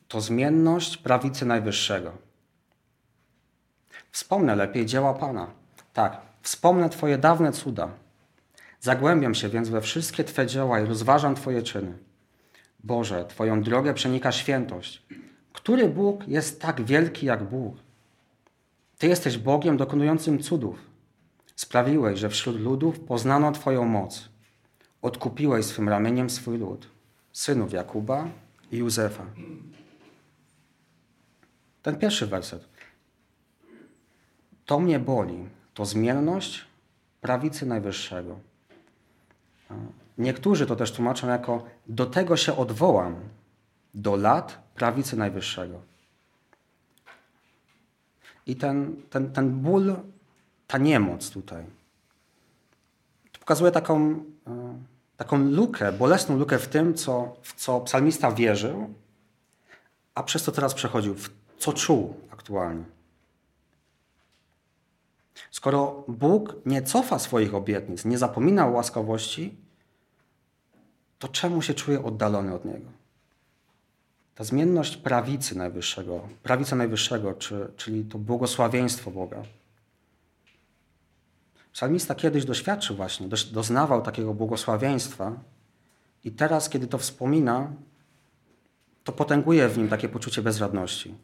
To 0.08 0.20
zmienność 0.20 0.96
prawicy 0.96 1.46
Najwyższego. 1.46 2.12
Wspomnę 4.10 4.56
lepiej 4.56 4.86
dzieła 4.86 5.14
Pana. 5.14 5.50
Tak, 5.92 6.20
wspomnę 6.42 6.90
Twoje 6.90 7.18
dawne 7.18 7.52
cuda. 7.52 7.88
Zagłębiam 8.80 9.34
się 9.34 9.48
więc 9.48 9.68
we 9.68 9.80
wszystkie 9.80 10.24
Twe 10.24 10.46
dzieła 10.46 10.80
i 10.80 10.84
rozważam 10.84 11.34
Twoje 11.34 11.62
czyny. 11.62 11.98
Boże, 12.84 13.24
Twoją 13.24 13.62
drogę 13.62 13.94
przenika 13.94 14.32
świętość. 14.32 15.02
Który 15.52 15.88
Bóg 15.88 16.28
jest 16.28 16.60
tak 16.60 16.84
wielki 16.84 17.26
jak 17.26 17.44
Bóg? 17.44 17.76
Ty 18.98 19.08
jesteś 19.08 19.38
Bogiem 19.38 19.76
dokonującym 19.76 20.42
cudów. 20.42 20.93
Sprawiłeś, 21.56 22.18
że 22.18 22.28
wśród 22.28 22.60
ludów 22.60 23.00
poznano 23.00 23.52
Twoją 23.52 23.84
moc. 23.84 24.28
Odkupiłeś 25.02 25.66
swym 25.66 25.88
ramieniem 25.88 26.30
swój 26.30 26.58
lud, 26.58 26.88
synów 27.32 27.72
Jakuba 27.72 28.28
i 28.72 28.76
Józefa. 28.76 29.26
Ten 31.82 31.96
pierwszy 31.96 32.26
werset. 32.26 32.68
To 34.66 34.80
mnie 34.80 34.98
boli, 34.98 35.48
to 35.74 35.84
zmienność 35.84 36.64
prawicy 37.20 37.66
Najwyższego. 37.66 38.38
Niektórzy 40.18 40.66
to 40.66 40.76
też 40.76 40.92
tłumaczą 40.92 41.28
jako 41.28 41.64
do 41.86 42.06
tego 42.06 42.36
się 42.36 42.56
odwołam, 42.56 43.16
do 43.94 44.16
lat 44.16 44.62
prawicy 44.74 45.16
Najwyższego. 45.16 45.80
I 48.46 48.56
ten, 48.56 48.96
ten, 49.10 49.32
ten 49.32 49.50
ból, 49.50 49.96
ta 50.66 50.78
niemoc 50.78 51.30
tutaj, 51.30 51.64
to 53.32 53.38
pokazuje 53.40 53.70
taką, 53.72 54.24
e, 54.46 54.78
taką 55.16 55.38
lukę, 55.38 55.92
bolesną 55.92 56.38
lukę 56.38 56.58
w 56.58 56.68
tym, 56.68 56.94
co, 56.94 57.36
w 57.42 57.54
co 57.54 57.80
psalmista 57.80 58.32
wierzył, 58.32 58.94
a 60.14 60.22
przez 60.22 60.42
to 60.44 60.52
teraz 60.52 60.74
przechodził, 60.74 61.14
w 61.14 61.30
co 61.58 61.72
czuł 61.72 62.14
aktualnie. 62.30 62.84
Skoro 65.50 66.04
Bóg 66.08 66.56
nie 66.66 66.82
cofa 66.82 67.18
swoich 67.18 67.54
obietnic, 67.54 68.04
nie 68.04 68.18
zapomina 68.18 68.66
o 68.66 68.70
łaskawości, 68.70 69.56
to 71.18 71.28
czemu 71.28 71.62
się 71.62 71.74
czuje 71.74 72.04
oddalony 72.04 72.54
od 72.54 72.64
Niego? 72.64 72.90
Ta 74.34 74.44
zmienność 74.44 74.96
prawicy 74.96 75.58
Najwyższego, 75.58 76.28
prawica 76.42 76.76
Najwyższego, 76.76 77.34
czy, 77.34 77.72
czyli 77.76 78.04
to 78.04 78.18
błogosławieństwo 78.18 79.10
Boga. 79.10 79.42
Psalmista 81.74 82.14
kiedyś 82.14 82.44
doświadczył 82.44 82.96
właśnie, 82.96 83.28
doznawał 83.52 84.02
takiego 84.02 84.34
błogosławieństwa 84.34 85.32
i 86.24 86.32
teraz, 86.32 86.68
kiedy 86.68 86.86
to 86.86 86.98
wspomina, 86.98 87.72
to 89.04 89.12
potęguje 89.12 89.68
w 89.68 89.78
nim 89.78 89.88
takie 89.88 90.08
poczucie 90.08 90.42
bezradności. 90.42 91.14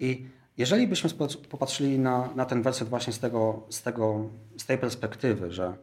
I 0.00 0.26
jeżeli 0.56 0.88
byśmy 0.88 1.10
popatrzyli 1.50 1.98
na, 1.98 2.30
na 2.34 2.44
ten 2.44 2.62
werset 2.62 2.88
właśnie 2.88 3.12
z, 3.12 3.18
tego, 3.18 3.62
z, 3.70 3.82
tego, 3.82 4.28
z 4.56 4.66
tej 4.66 4.78
perspektywy, 4.78 5.52
że 5.52 5.76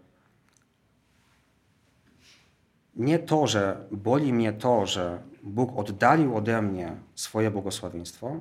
nie 2.95 3.19
to, 3.19 3.47
że 3.47 3.87
boli 3.91 4.33
mnie 4.33 4.53
to, 4.53 4.85
że 4.85 5.21
Bóg 5.43 5.79
oddalił 5.79 6.37
ode 6.37 6.61
mnie 6.61 6.95
swoje 7.15 7.51
błogosławieństwo, 7.51 8.39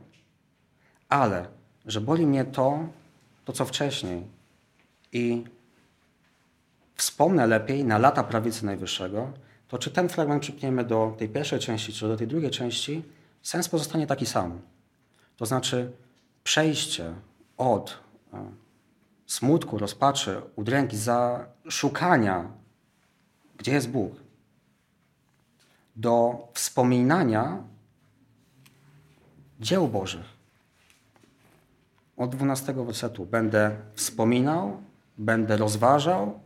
ale 1.09 1.47
że 1.87 2.01
boli 2.01 2.27
mnie 2.27 2.45
to, 2.45 2.89
to 3.45 3.53
co 3.53 3.65
wcześniej. 3.65 4.27
I 5.13 5.45
wspomnę 6.95 7.47
lepiej 7.47 7.85
na 7.85 7.99
lata 7.99 8.25
prawicy 8.25 8.67
Najwyższego, 8.67 9.33
to 9.69 9.79
czy 9.79 9.91
ten 9.91 10.09
fragment 10.09 10.43
przypniemy 10.43 10.85
do 10.85 11.15
tej 11.19 11.29
pierwszej 11.29 11.61
części, 11.61 11.93
czy 11.93 12.09
do 12.09 12.17
tej 12.17 12.27
drugiej 12.27 12.51
części, 12.51 13.03
sens 13.43 13.69
pozostanie 13.69 14.07
taki 14.07 14.27
sam. 14.27 14.61
To 15.37 15.47
znaczy 15.47 15.93
przejście 16.45 17.15
od 17.57 17.99
e, 18.33 18.51
smutku, 19.27 19.79
rozpaczy, 19.79 20.41
udręki, 20.57 20.97
za 20.97 21.47
szukania, 21.69 22.51
gdzie 23.59 23.73
jest 23.73 23.91
Bóg, 23.91 24.13
do 25.97 26.49
wspominania 26.55 27.63
dzieł 29.61 29.89
Bożych. 29.89 30.32
Od 32.17 32.31
12 32.31 32.73
wersetu 32.73 33.27
będę 33.27 33.77
wspominał, 33.95 34.83
będę 35.19 35.57
rozważał, 35.57 36.41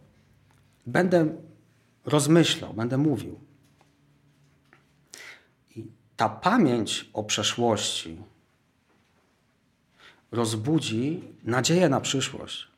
będę 0.86 1.26
rozmyślał, 2.04 2.74
będę 2.74 2.98
mówił. 2.98 3.40
I 5.76 5.86
ta 6.16 6.28
pamięć 6.28 7.10
o 7.12 7.24
przeszłości 7.24 8.18
rozbudzi 10.32 11.22
nadzieję 11.44 11.88
na 11.88 12.00
przyszłość. 12.00 12.68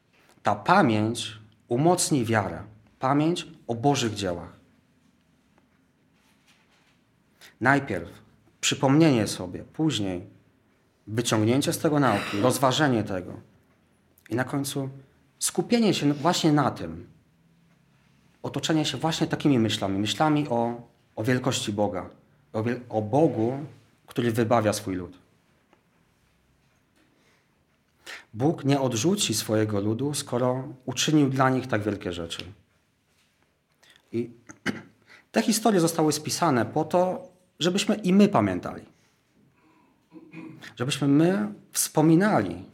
Ta 0.42 0.54
pamięć 0.54 1.38
umocni 1.68 2.24
wiarę. 2.24 2.62
Pamięć 2.98 3.46
o 3.66 3.74
Bożych 3.74 4.14
dziełach. 4.14 4.58
Najpierw 7.60 8.08
przypomnienie 8.60 9.26
sobie, 9.26 9.64
później 9.64 10.37
wyciągnięcie 11.08 11.72
z 11.72 11.78
tego 11.78 12.00
nauki, 12.00 12.40
rozważenie 12.40 13.04
tego 13.04 13.32
i 14.30 14.34
na 14.34 14.44
końcu 14.44 14.88
skupienie 15.38 15.94
się 15.94 16.12
właśnie 16.12 16.52
na 16.52 16.70
tym, 16.70 17.06
otoczenie 18.42 18.84
się 18.84 18.98
właśnie 18.98 19.26
takimi 19.26 19.58
myślami, 19.58 19.98
myślami 19.98 20.48
o, 20.48 20.82
o 21.16 21.24
wielkości 21.24 21.72
Boga, 21.72 22.10
o, 22.52 22.64
o 22.88 23.02
Bogu, 23.02 23.58
który 24.06 24.32
wybawia 24.32 24.72
swój 24.72 24.94
lud. 24.94 25.18
Bóg 28.34 28.64
nie 28.64 28.80
odrzuci 28.80 29.34
swojego 29.34 29.80
ludu, 29.80 30.14
skoro 30.14 30.68
uczynił 30.86 31.30
dla 31.30 31.50
nich 31.50 31.66
tak 31.66 31.82
wielkie 31.82 32.12
rzeczy. 32.12 32.44
I 34.12 34.30
te 35.32 35.42
historie 35.42 35.80
zostały 35.80 36.12
spisane 36.12 36.66
po 36.66 36.84
to, 36.84 37.28
żebyśmy 37.58 37.94
i 37.94 38.12
my 38.12 38.28
pamiętali. 38.28 38.97
Żebyśmy 40.76 41.08
my 41.08 41.52
wspominali, 41.72 42.64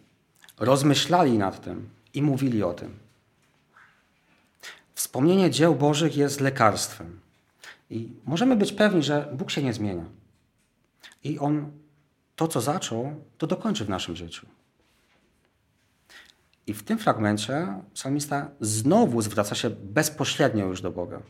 rozmyślali 0.59 1.39
nad 1.39 1.61
tym 1.65 1.89
i 2.15 2.23
mówili 2.23 2.63
o 2.63 2.73
tym. 2.73 2.99
Wspomnienie 4.95 5.51
dzieł 5.51 5.75
Bożych 5.75 6.17
jest 6.17 6.41
lekarstwem. 6.41 7.21
I 7.91 8.13
możemy 8.25 8.57
być 8.57 8.73
pewni, 8.73 9.03
że 9.03 9.29
Bóg 9.33 9.51
się 9.51 9.63
nie 9.63 9.73
zmienia. 9.73 10.05
I 11.25 11.39
On 11.39 11.71
to, 12.37 12.49
co 12.49 12.61
zaczął, 12.61 13.15
to 13.39 13.47
dokończy 13.47 13.85
w 13.85 13.89
naszym 13.89 14.17
życiu. 14.17 14.47
I 16.67 16.75
w 16.75 16.83
tym 16.83 16.99
fragmencie 16.99 17.81
psalmista 17.95 18.51
znowu 18.61 19.23
zwraca 19.23 19.55
się 19.55 19.71
bezpośrednio 19.71 20.67
już 20.67 20.81
do 20.81 20.91
Boga. 20.91 21.23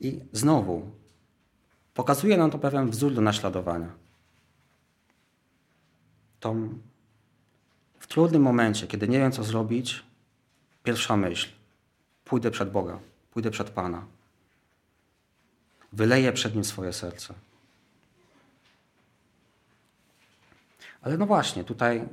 I 0.00 0.20
znowu 0.32 0.90
Pokazuje 1.94 2.36
nam 2.36 2.50
to 2.50 2.58
pewien 2.58 2.90
wzór 2.90 3.14
do 3.14 3.20
naśladowania. 3.20 3.88
To 6.42 6.54
w 7.98 8.06
trudnym 8.06 8.42
momencie, 8.42 8.86
kiedy 8.86 9.08
nie 9.08 9.18
wiem, 9.18 9.32
co 9.32 9.44
zrobić, 9.44 10.02
pierwsza 10.82 11.16
myśl: 11.16 11.48
pójdę 12.24 12.50
przed 12.50 12.70
Boga, 12.70 12.98
pójdę 13.30 13.50
przed 13.50 13.70
Pana. 13.70 14.06
Wyleję 15.92 16.32
przed 16.32 16.54
Nim 16.54 16.64
swoje 16.64 16.92
serce. 16.92 17.34
Ale 21.02 21.18
no 21.18 21.26
właśnie, 21.26 21.64
tutaj 21.64 22.08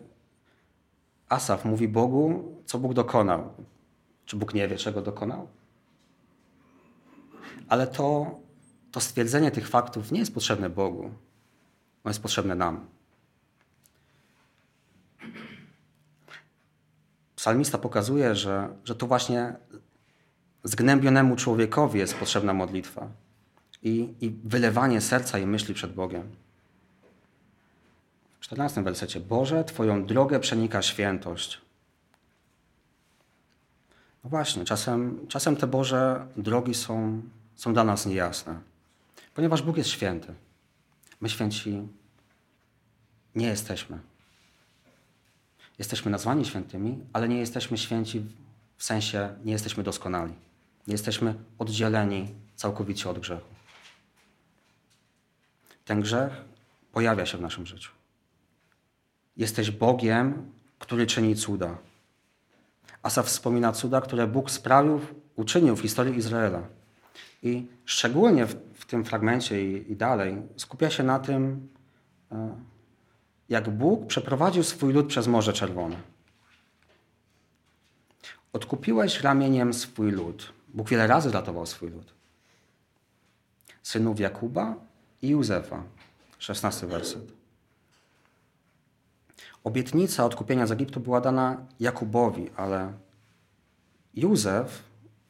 Asaf 1.29 1.65
mówi 1.65 1.87
Bogu, 1.87 2.55
co 2.65 2.79
Bóg 2.79 2.93
dokonał. 2.93 3.53
Czy 4.25 4.35
Bóg 4.35 4.53
nie 4.53 4.67
wie, 4.67 4.77
czego 4.77 5.01
dokonał? 5.01 5.47
Ale 7.69 7.87
to 7.87 8.35
to 8.91 8.99
stwierdzenie 8.99 9.51
tych 9.51 9.69
faktów 9.69 10.11
nie 10.11 10.19
jest 10.19 10.33
potrzebne 10.33 10.69
Bogu, 10.69 11.03
ono 12.03 12.09
jest 12.09 12.21
potrzebne 12.21 12.55
nam. 12.55 12.98
Psalmista 17.39 17.77
pokazuje, 17.77 18.35
że, 18.35 18.69
że 18.85 18.95
to 18.95 19.07
właśnie 19.07 19.53
zgnębionemu 20.63 21.35
człowiekowi 21.35 21.99
jest 21.99 22.15
potrzebna 22.15 22.53
modlitwa 22.53 23.07
i, 23.83 24.13
i 24.21 24.31
wylewanie 24.43 25.01
serca 25.01 25.39
i 25.39 25.45
myśli 25.45 25.73
przed 25.73 25.93
Bogiem. 25.93 26.35
W 28.39 28.43
14 28.43 28.83
wersecie. 28.83 29.19
Boże, 29.19 29.63
Twoją 29.63 30.05
drogę 30.05 30.39
przenika 30.39 30.81
świętość. 30.81 31.61
No 34.23 34.29
właśnie, 34.29 34.65
czasem, 34.65 35.27
czasem 35.27 35.55
te 35.55 35.67
Boże 35.67 36.27
drogi 36.37 36.73
są, 36.73 37.21
są 37.55 37.73
dla 37.73 37.83
nas 37.83 38.05
niejasne, 38.05 38.59
ponieważ 39.33 39.61
Bóg 39.61 39.77
jest 39.77 39.89
święty. 39.89 40.33
My 41.21 41.29
święci 41.29 41.87
nie 43.35 43.47
jesteśmy. 43.47 43.99
Jesteśmy 45.79 46.11
nazwani 46.11 46.45
świętymi, 46.45 46.99
ale 47.13 47.27
nie 47.27 47.37
jesteśmy 47.37 47.77
święci 47.77 48.25
w 48.77 48.83
sensie 48.83 49.35
nie 49.45 49.51
jesteśmy 49.51 49.83
doskonali. 49.83 50.33
Nie 50.87 50.93
jesteśmy 50.93 51.35
oddzieleni 51.57 52.27
całkowicie 52.55 53.09
od 53.09 53.19
grzechu. 53.19 53.47
Ten 55.85 56.01
grzech 56.01 56.31
pojawia 56.91 57.25
się 57.25 57.37
w 57.37 57.41
naszym 57.41 57.65
życiu. 57.65 57.91
Jesteś 59.37 59.71
Bogiem, 59.71 60.51
który 60.79 61.07
czyni 61.07 61.35
cuda. 61.35 61.77
Asaf 63.03 63.25
wspomina 63.25 63.71
cuda, 63.71 64.01
które 64.01 64.27
Bóg 64.27 64.51
sprawił, 64.51 65.01
uczynił 65.35 65.75
w 65.75 65.81
historii 65.81 66.17
Izraela. 66.17 66.61
I 67.43 67.67
szczególnie 67.85 68.45
w, 68.45 68.55
w 68.73 68.85
tym 68.85 69.05
fragmencie 69.05 69.71
i, 69.71 69.91
i, 69.91 69.95
dalej 69.95 70.41
skupia 70.57 70.89
się 70.89 71.03
na 71.03 71.19
tym, 71.19 71.69
e, 72.31 72.55
jak 73.49 73.69
Bóg 73.69 74.07
przeprowadził 74.07 74.63
swój 74.63 74.93
lud 74.93 75.07
przez 75.07 75.27
Morze 75.27 75.53
Czerwone. 75.53 75.95
Odkupiłeś 78.53 79.21
ramieniem 79.21 79.73
swój 79.73 80.11
lud. 80.11 80.53
Bóg 80.73 80.89
wiele 80.89 81.07
razy 81.07 81.31
ratował 81.31 81.65
swój 81.65 81.89
lud. 81.89 82.13
Synów 83.83 84.19
Jakuba 84.19 84.75
i 85.21 85.29
Józefa. 85.29 85.83
16 86.39 86.87
werset. 86.87 87.31
Obietnica 89.63 90.25
odkupienia 90.25 90.67
z 90.67 90.71
Egiptu 90.71 90.99
była 90.99 91.21
dana 91.21 91.57
Jakubowi, 91.79 92.49
ale 92.55 92.93
Józef 94.13 94.83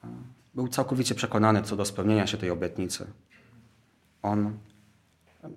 e, 0.04 0.08
był 0.56 0.68
całkowicie 0.68 1.16
przekonany 1.16 1.62
co 1.62 1.76
do 1.76 1.86
spełnienia 1.86 2.28
się 2.28 2.38
tej 2.38 2.50
obietnicy. 2.50 3.08
On 4.22 4.58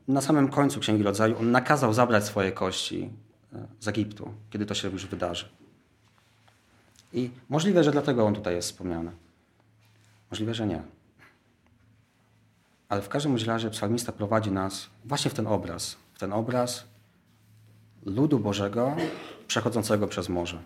na 0.09 0.21
samym 0.21 0.49
końcu 0.49 0.81
Księgi 0.81 1.03
Rodzaju 1.03 1.39
on 1.39 1.51
nakazał 1.51 1.93
zabrać 1.93 2.25
swoje 2.25 2.53
kości 2.53 3.11
e, 3.53 3.67
z 3.81 3.89
Egiptu, 3.89 4.35
kiedy 4.51 4.67
to 4.67 4.75
się 4.75 4.91
już 4.91 5.07
wydarzy. 5.07 5.49
I 7.13 7.31
możliwe, 7.49 7.85
że 7.85 7.93
dlatego 7.93 8.27
on 8.27 8.35
tutaj 8.35 8.55
jest 8.55 8.71
wspomniany. 8.71 9.11
Możliwe, 10.31 10.55
że 10.55 10.67
nie. 10.67 10.83
Ale 12.89 13.03
w 13.03 13.09
każdym 13.09 13.37
razie 13.37 13.71
psalmista 13.71 14.13
prowadzi 14.13 14.51
nas 14.51 14.89
właśnie 15.05 15.31
w 15.31 15.35
ten 15.35 15.47
obraz. 15.47 15.97
W 16.15 16.19
ten 16.19 16.33
obraz 16.33 16.85
ludu 18.07 18.39
Bożego 18.39 18.97
przechodzącego 19.47 20.07
przez 20.07 20.29
morze. 20.29 20.63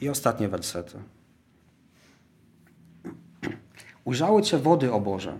I 0.00 0.08
ostatnie 0.08 0.48
wersety. 0.48 0.98
Ujrzały 4.04 4.42
Cię 4.42 4.58
wody, 4.58 4.92
o 4.92 5.00
Boże. 5.00 5.38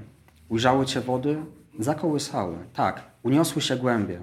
Ujrzały 0.49 0.87
Cię 0.87 1.01
wody, 1.01 1.43
zakołysały. 1.79 2.57
Tak, 2.73 3.03
uniosły 3.23 3.63
się 3.63 3.77
głębie. 3.77 4.21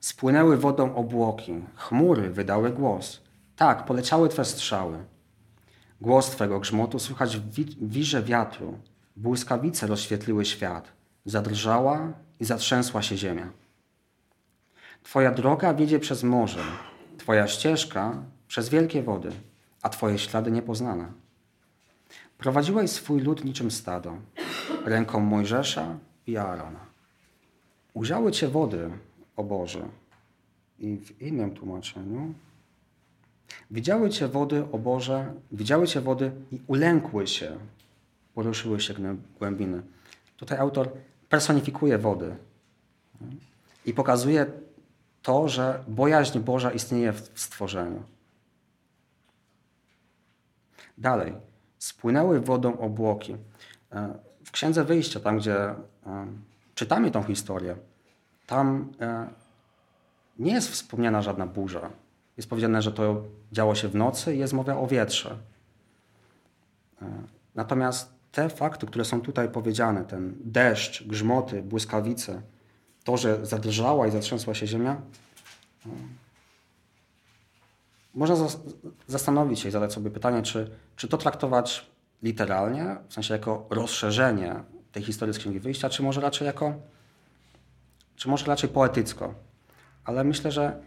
Spłynęły 0.00 0.56
wodą 0.56 0.94
obłoki. 0.94 1.54
Chmury 1.76 2.30
wydały 2.30 2.70
głos. 2.70 3.20
Tak, 3.56 3.84
poleciały 3.84 4.28
Twe 4.28 4.44
strzały. 4.44 4.98
Głos 6.00 6.30
Twego 6.30 6.60
grzmotu 6.60 6.98
słychać 6.98 7.36
w 7.36 7.88
wirze 7.88 8.22
wiatru. 8.22 8.78
Błyskawice 9.16 9.86
rozświetliły 9.86 10.44
świat. 10.44 10.92
Zadrżała 11.24 12.12
i 12.40 12.44
zatrzęsła 12.44 13.02
się 13.02 13.16
ziemia. 13.16 13.48
Twoja 15.02 15.30
droga 15.30 15.74
wiedzie 15.74 15.98
przez 15.98 16.22
morze, 16.22 16.60
Twoja 17.18 17.48
ścieżka 17.48 18.22
przez 18.48 18.68
wielkie 18.68 19.02
wody, 19.02 19.30
a 19.82 19.88
Twoje 19.88 20.18
ślady 20.18 20.50
niepoznane. 20.50 21.12
Prowadziłeś 22.38 22.90
swój 22.90 23.20
lud 23.20 23.44
niczym 23.44 23.70
stado, 23.70 24.16
ręką 24.84 25.20
Mojżesza 25.20 25.98
i 26.26 26.36
Aarona. 26.36 26.86
Ujrzały 27.94 28.32
Cię 28.32 28.48
wody, 28.48 28.90
o 29.36 29.44
Boże. 29.44 29.88
I 30.78 30.96
w 30.96 31.22
innym 31.22 31.54
tłumaczeniu 31.54 32.34
Widziały 33.70 34.10
Cię 34.10 34.28
wody, 34.28 34.64
o 34.72 34.78
Boże, 34.78 35.34
widziały 35.52 35.86
Cię 35.86 36.00
wody 36.00 36.32
i 36.52 36.60
ulękły 36.66 37.26
się, 37.26 37.58
poruszyły 38.34 38.80
się 38.80 38.94
głębiny. 39.38 39.82
Tutaj 40.36 40.58
autor 40.58 40.88
personifikuje 41.28 41.98
wody 41.98 42.36
i 43.86 43.94
pokazuje 43.94 44.46
to, 45.22 45.48
że 45.48 45.84
bojaźń 45.88 46.38
Boża 46.38 46.70
istnieje 46.70 47.12
w 47.12 47.30
stworzeniu. 47.34 48.02
Dalej. 50.98 51.32
Spłynęły 51.78 52.40
wodą 52.40 52.78
obłoki. 52.78 53.36
E, 54.52 54.54
Księdze 54.54 54.84
Wyjścia, 54.84 55.20
tam 55.20 55.38
gdzie 55.38 55.56
e, 55.56 55.76
czytamy 56.74 57.10
tą 57.10 57.22
historię, 57.22 57.76
tam 58.46 58.92
e, 59.00 59.26
nie 60.38 60.52
jest 60.52 60.70
wspomniana 60.70 61.22
żadna 61.22 61.46
burza. 61.46 61.90
Jest 62.36 62.48
powiedziane, 62.48 62.82
że 62.82 62.92
to 62.92 63.22
działo 63.52 63.74
się 63.74 63.88
w 63.88 63.94
nocy 63.94 64.34
i 64.34 64.38
jest 64.38 64.52
mowa 64.52 64.76
o 64.76 64.86
wietrze. 64.86 65.36
Natomiast 67.54 68.12
te 68.32 68.48
fakty, 68.48 68.86
które 68.86 69.04
są 69.04 69.20
tutaj 69.20 69.48
powiedziane, 69.48 70.04
ten 70.04 70.34
deszcz, 70.44 71.06
grzmoty, 71.06 71.62
błyskawice, 71.62 72.42
to, 73.04 73.16
że 73.16 73.46
zadrżała 73.46 74.06
i 74.06 74.10
zatrzęsła 74.10 74.54
się 74.54 74.66
ziemia, 74.66 75.02
można 78.14 78.36
zastanowić 79.06 79.60
się 79.60 79.68
i 79.68 79.72
zadać 79.72 79.92
sobie 79.92 80.10
pytanie, 80.10 80.42
czy, 80.42 80.70
czy 80.96 81.08
to 81.08 81.18
traktować 81.18 81.91
literalnie, 82.22 82.96
w 83.08 83.14
sensie 83.14 83.34
jako 83.34 83.66
rozszerzenie 83.70 84.62
tej 84.92 85.02
historii 85.02 85.34
z 85.34 85.38
Księgi 85.38 85.60
Wyjścia, 85.60 85.90
czy 85.90 86.02
może 86.02 86.20
raczej 86.20 86.46
jako, 86.46 86.74
czy 88.16 88.28
może 88.28 88.46
raczej 88.46 88.70
poetycko. 88.70 89.34
Ale 90.04 90.24
myślę, 90.24 90.52
że 90.52 90.82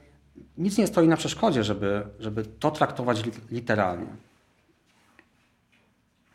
nic 0.57 0.77
nie 0.77 0.87
stoi 0.87 1.07
na 1.07 1.17
przeszkodzie, 1.17 1.63
żeby, 1.63 2.07
żeby 2.19 2.45
to 2.45 2.71
traktować 2.71 3.23
literalnie. 3.51 4.07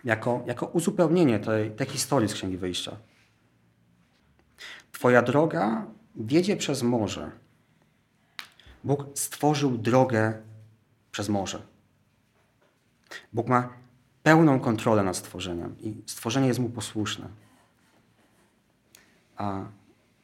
Jako, 0.04 0.42
jako 0.46 0.66
uzupełnienie 0.66 1.38
tej, 1.38 1.70
tej 1.70 1.86
historii 1.86 2.28
z 2.28 2.34
Księgi 2.34 2.56
Wyjścia. 2.56 2.96
Twoja 4.92 5.22
droga 5.22 5.86
wiedzie 6.16 6.56
przez 6.56 6.82
morze. 6.82 7.30
Bóg 8.84 9.06
stworzył 9.14 9.78
drogę 9.78 10.42
przez 11.10 11.28
morze. 11.28 11.62
Bóg 13.32 13.48
ma 13.48 13.72
pełną 14.22 14.60
kontrolę 14.60 15.02
nad 15.02 15.16
stworzeniem 15.16 15.76
i 15.80 16.02
stworzenie 16.06 16.46
jest 16.46 16.60
mu 16.60 16.68
posłuszne. 16.68 17.28
A 19.36 19.64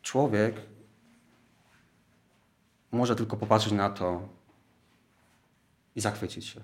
człowiek 0.03 0.57
może 2.93 3.17
tylko 3.17 3.37
popatrzeć 3.37 3.73
na 3.73 3.91
to 3.91 4.29
i 5.97 6.01
zachwycić 6.01 6.47
się 6.47 6.61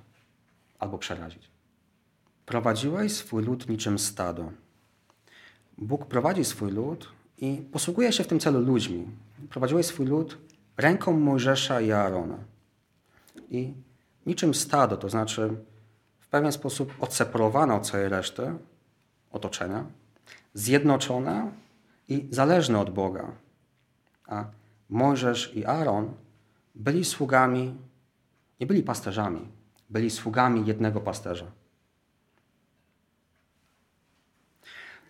albo 0.79 0.99
przerazić. 0.99 1.51
Prowadziłeś 2.47 3.13
swój 3.13 3.45
lud 3.45 3.69
niczym 3.69 3.99
stado. 3.99 4.53
Bóg 5.79 6.07
prowadzi 6.07 6.45
swój 6.45 6.71
lud 6.71 7.09
i 7.39 7.57
posługuje 7.73 8.13
się 8.13 8.25
w 8.25 8.27
tym 8.27 8.41
celu 8.41 8.61
ludźmi. 8.61 9.07
Prowadziłeś 9.51 9.87
swój 9.87 10.07
lud 10.07 10.39
ręką 10.77 11.21
Mojżesza 11.21 11.81
i 11.81 11.93
Aarona. 11.93 12.39
I 13.51 13.75
niczym 14.27 14.55
stado, 14.55 14.97
to 14.97 15.09
znaczy 15.09 15.57
pewien 16.33 16.53
sposób 16.53 16.95
odseparowane 17.01 17.75
od 17.75 17.87
całej 17.91 18.09
reszty 18.09 18.53
otoczenia, 19.33 19.87
zjednoczone 20.55 21.53
i 22.09 22.29
zależne 22.31 22.79
od 22.79 22.91
Boga. 22.91 23.33
A 24.27 24.45
Mojżesz 24.89 25.55
i 25.55 25.65
Aaron 25.65 26.15
byli 26.75 27.05
sługami, 27.05 27.77
nie 28.61 28.67
byli 28.67 28.83
pasterzami, 28.83 29.49
byli 29.91 30.11
sługami 30.11 30.67
jednego 30.67 31.01
pasterza. 31.01 31.47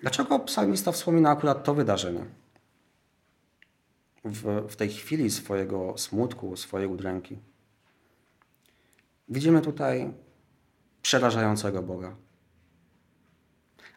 Dlaczego 0.00 0.38
psalmista 0.38 0.92
wspomina 0.92 1.30
akurat 1.30 1.64
to 1.64 1.74
wydarzenie? 1.74 2.24
W, 4.24 4.68
w 4.68 4.76
tej 4.76 4.88
chwili 4.88 5.30
swojego 5.30 5.98
smutku, 5.98 6.56
swojej 6.56 6.88
udręki. 6.88 7.38
Widzimy 9.28 9.60
tutaj 9.60 10.12
przerażającego 11.02 11.82
Boga. 11.82 12.14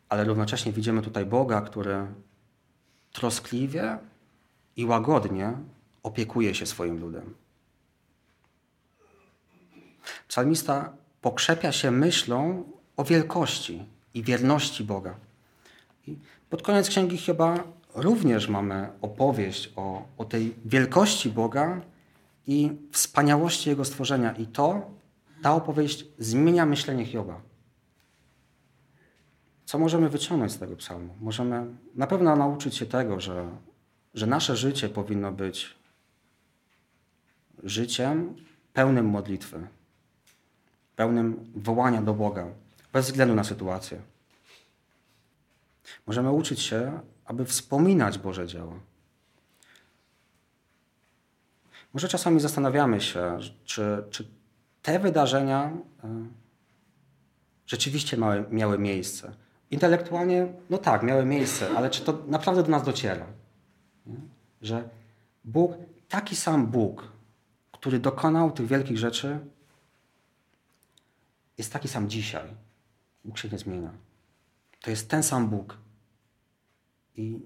Ale 0.10 0.24
równocześnie 0.24 0.72
widzimy 0.72 1.02
tutaj 1.02 1.26
Boga, 1.26 1.62
który 1.62 2.08
troskliwie 3.14 3.98
i 4.76 4.86
łagodnie 4.86 5.54
opiekuje 6.04 6.56
się 6.56 6.66
swoim 6.66 7.00
ludem. 7.00 7.34
Psalmista 10.28 10.94
pokrzepia 11.22 11.72
się 11.72 11.92
myślą 11.92 12.64
o 12.98 13.04
wielkości 13.04 13.86
i 14.14 14.24
wierności 14.24 14.84
Boga. 14.84 15.16
I 16.08 16.18
pod 16.50 16.62
koniec 16.62 16.90
księgi 16.90 17.18
chyba 17.18 17.64
również 17.96 18.48
mamy 18.48 18.90
opowieść 19.02 19.74
o, 19.76 20.06
o 20.18 20.26
tej 20.26 20.56
wielkości 20.66 21.30
Boga 21.30 21.82
i 22.48 22.72
wspaniałości 22.92 23.70
Jego 23.70 23.86
stworzenia. 23.86 24.32
I 24.32 24.48
to, 24.48 24.92
ta 25.42 25.56
opowieść 25.56 26.06
zmienia 26.20 26.66
myślenie 26.66 27.06
Hioba. 27.06 27.42
Co 29.66 29.80
możemy 29.80 30.10
wyciągnąć 30.10 30.52
z 30.52 30.60
tego 30.60 30.76
psalmu? 30.76 31.16
Możemy 31.22 31.66
na 31.96 32.08
pewno 32.08 32.36
nauczyć 32.36 32.76
się 32.76 32.86
tego, 32.86 33.20
że, 33.20 33.50
że 34.14 34.28
nasze 34.28 34.58
życie 34.58 34.90
powinno 34.90 35.32
być 35.32 35.76
życiem 37.64 38.36
pełnym 38.74 39.10
modlitwy, 39.10 39.68
pełnym 40.96 41.52
wołania 41.56 42.02
do 42.02 42.14
Boga, 42.14 42.48
bez 42.94 43.06
względu 43.06 43.36
na 43.36 43.44
sytuację. 43.44 44.02
Możemy 46.08 46.32
uczyć 46.32 46.60
się, 46.60 47.00
aby 47.26 47.46
wspominać 47.46 48.18
Boże 48.18 48.48
dzieło. 48.48 48.80
Może 51.94 52.08
czasami 52.08 52.40
zastanawiamy 52.40 53.02
się, 53.02 53.40
czy, 53.66 54.04
czy 54.10 54.28
te 54.86 55.00
wydarzenia 55.00 55.72
e, 56.04 56.26
rzeczywiście 57.66 58.18
miały, 58.18 58.46
miały 58.52 58.80
miejsce. 58.80 59.34
Intelektualnie, 59.72 60.54
no 60.70 60.78
tak, 60.78 61.04
miały 61.04 61.26
miejsce, 61.26 61.70
ale 61.78 61.90
czy 61.90 62.02
to 62.02 62.24
naprawdę 62.28 62.64
do 62.64 62.70
nas 62.70 62.84
dociera? 62.84 63.26
Nie? 64.06 64.16
Że 64.62 64.90
Bóg, 65.44 65.72
taki 66.10 66.36
sam 66.36 66.68
Bóg, 66.68 67.12
który 67.72 68.00
dokonał 68.00 68.52
tych 68.52 68.68
wielkich 68.68 68.98
rzeczy, 68.98 69.40
jest 71.58 71.74
taki 71.74 71.88
sam 71.88 72.10
dzisiaj. 72.10 72.50
Bóg 73.24 73.38
się 73.38 73.50
nie 73.50 73.58
zmienia. 73.58 73.92
To 74.82 74.90
jest 74.90 75.10
ten 75.10 75.24
sam 75.24 75.50
Bóg. 75.50 75.78
I 77.16 77.40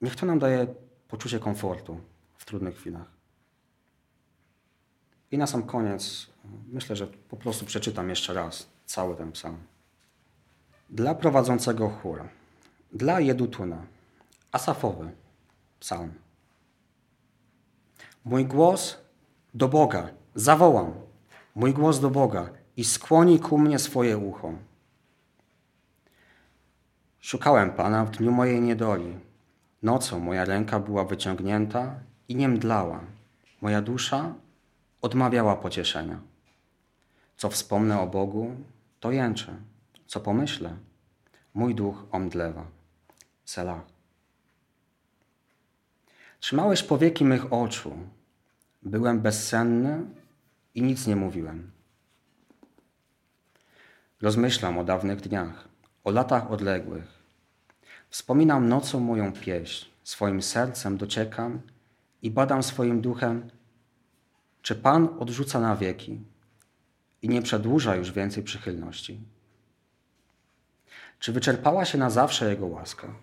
niech 0.00 0.16
to 0.16 0.26
nam 0.26 0.38
daje 0.38 0.66
poczucie 1.08 1.38
komfortu 1.38 2.00
w 2.36 2.44
trudnych 2.44 2.76
chwilach. 2.76 3.13
I 5.30 5.38
na 5.38 5.46
sam 5.46 5.62
koniec 5.62 6.26
myślę, 6.72 6.96
że 6.96 7.06
po 7.06 7.36
prostu 7.36 7.64
przeczytam 7.64 8.08
jeszcze 8.08 8.34
raz 8.34 8.66
cały 8.86 9.16
ten 9.16 9.32
psalm. 9.32 9.58
Dla 10.90 11.14
prowadzącego 11.14 11.88
chór, 11.88 12.22
dla 12.92 13.20
Jedutuna, 13.20 13.86
Asafowy 14.52 15.10
psalm. 15.80 16.12
Mój 18.24 18.46
głos 18.46 18.96
do 19.54 19.68
Boga, 19.68 20.08
zawołam, 20.34 20.92
mój 21.54 21.72
głos 21.72 22.00
do 22.00 22.10
Boga 22.10 22.50
i 22.76 22.84
skłoni 22.84 23.40
ku 23.40 23.58
mnie 23.58 23.78
swoje 23.78 24.18
ucho. 24.18 24.52
Szukałem 27.20 27.72
Pana 27.72 28.04
w 28.04 28.10
dniu 28.10 28.32
mojej 28.32 28.60
niedoli. 28.60 29.18
Nocą 29.82 30.18
moja 30.20 30.44
ręka 30.44 30.80
była 30.80 31.04
wyciągnięta 31.04 31.94
i 32.28 32.36
nie 32.36 32.48
mdlała. 32.48 33.00
Moja 33.60 33.82
dusza 33.82 34.34
odmawiała 35.04 35.56
pocieszenia. 35.56 36.18
Co 37.36 37.50
wspomnę 37.50 38.00
o 38.00 38.06
Bogu, 38.06 38.56
to 39.00 39.12
jęczę. 39.12 39.56
Co 40.06 40.20
pomyślę, 40.20 40.76
mój 41.54 41.74
duch 41.74 42.04
omdlewa. 42.10 42.66
Selah. 43.44 43.82
Trzymałeś 46.40 46.82
powieki 46.82 47.24
mych 47.24 47.52
oczu. 47.52 47.92
Byłem 48.82 49.20
bezsenny 49.20 50.04
i 50.74 50.82
nic 50.82 51.06
nie 51.06 51.16
mówiłem. 51.16 51.70
Rozmyślam 54.22 54.78
o 54.78 54.84
dawnych 54.84 55.20
dniach, 55.20 55.68
o 56.04 56.10
latach 56.10 56.50
odległych. 56.50 57.24
Wspominam 58.10 58.68
nocą 58.68 59.00
moją 59.00 59.32
pieśń, 59.32 59.86
swoim 60.04 60.42
sercem 60.42 60.96
dociekam 60.96 61.60
i 62.22 62.30
badam 62.30 62.62
swoim 62.62 63.00
duchem, 63.00 63.50
czy 64.64 64.74
Pan 64.74 65.08
odrzuca 65.18 65.60
na 65.60 65.76
wieki 65.76 66.20
i 67.22 67.28
nie 67.28 67.42
przedłuża 67.42 67.96
już 67.96 68.12
więcej 68.12 68.42
przychylności. 68.42 69.20
Czy 71.18 71.32
wyczerpała 71.32 71.84
się 71.84 71.98
na 71.98 72.10
zawsze 72.10 72.50
Jego 72.50 72.66
łaska? 72.66 73.14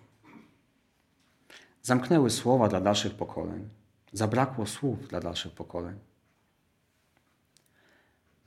Zamknęły 1.82 2.30
słowa 2.30 2.68
dla 2.68 2.80
dalszych 2.80 3.14
pokoleń. 3.14 3.68
Zabrakło 4.12 4.66
słów 4.66 5.08
dla 5.08 5.20
dalszych 5.20 5.52
pokoleń. 5.52 5.98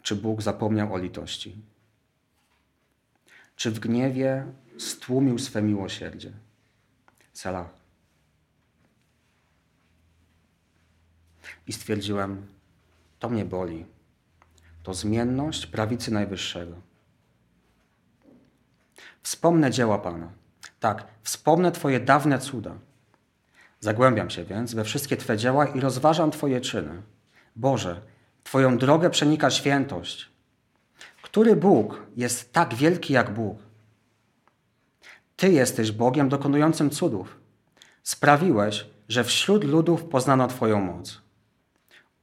Czy 0.01 0.15
Bóg 0.15 0.41
zapomniał 0.41 0.93
o 0.93 0.97
litości? 0.97 1.61
Czy 3.55 3.71
w 3.71 3.79
gniewie 3.79 4.45
stłumił 4.77 5.39
swe 5.39 5.61
miłosierdzie? 5.61 6.31
Selah. 7.33 7.69
I 11.67 11.73
stwierdziłem, 11.73 12.54
to 13.25 13.29
mnie 13.29 13.45
boli. 13.45 13.85
To 14.83 14.93
zmienność 14.93 15.67
prawicy 15.67 16.13
Najwyższego. 16.13 16.75
Wspomnę 19.21 19.71
dzieła 19.71 19.97
Pana. 19.97 20.29
Tak, 20.79 21.07
wspomnę 21.23 21.71
Twoje 21.71 21.99
dawne 21.99 22.39
cuda. 22.39 22.75
Zagłębiam 23.79 24.29
się 24.29 24.43
więc 24.43 24.73
we 24.73 24.83
wszystkie 24.83 25.17
Twe 25.17 25.37
dzieła 25.37 25.65
i 25.65 25.79
rozważam 25.79 26.31
Twoje 26.31 26.61
czyny. 26.61 27.01
Boże, 27.55 28.01
Twoją 28.43 28.77
drogę 28.77 29.09
przenika 29.09 29.49
świętość. 29.51 30.29
Który 31.21 31.55
Bóg 31.55 32.05
jest 32.15 32.53
tak 32.53 32.75
wielki 32.75 33.13
jak 33.13 33.33
Bóg? 33.33 33.57
Ty 35.35 35.51
jesteś 35.51 35.91
Bogiem 35.91 36.29
dokonującym 36.29 36.89
cudów. 36.89 37.37
Sprawiłeś, 38.03 38.85
że 39.09 39.23
wśród 39.23 39.63
ludów 39.63 40.03
poznano 40.03 40.47
Twoją 40.47 40.81
moc. 40.81 41.24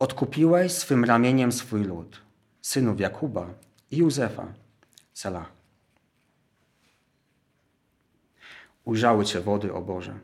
Odkupiłeś 0.03 0.73
swym 0.73 1.05
ramieniem 1.05 1.53
swój 1.53 1.85
lud, 1.85 2.21
synów 2.62 3.01
Jakuba 3.01 3.47
i 3.91 3.97
Józefa. 3.97 4.47
Selah. 5.15 5.53
Ujrzały 8.85 9.25
Cię 9.25 9.41
wody, 9.41 9.73
o 9.73 9.83
Boże. 9.83 10.19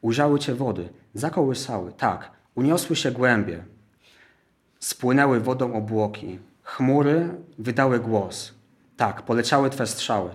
Ujrzały 0.00 0.38
Cię 0.38 0.54
wody, 0.54 0.88
zakołysały, 1.14 1.92
tak, 1.92 2.30
uniosły 2.54 2.96
się 2.96 3.10
głębie. 3.10 3.64
Spłynęły 4.80 5.40
wodą 5.40 5.74
obłoki, 5.74 6.38
chmury 6.62 7.34
wydały 7.58 8.00
głos. 8.00 8.54
Tak, 8.96 9.22
poleciały 9.22 9.70
Twe 9.70 9.86
strzały. 9.86 10.34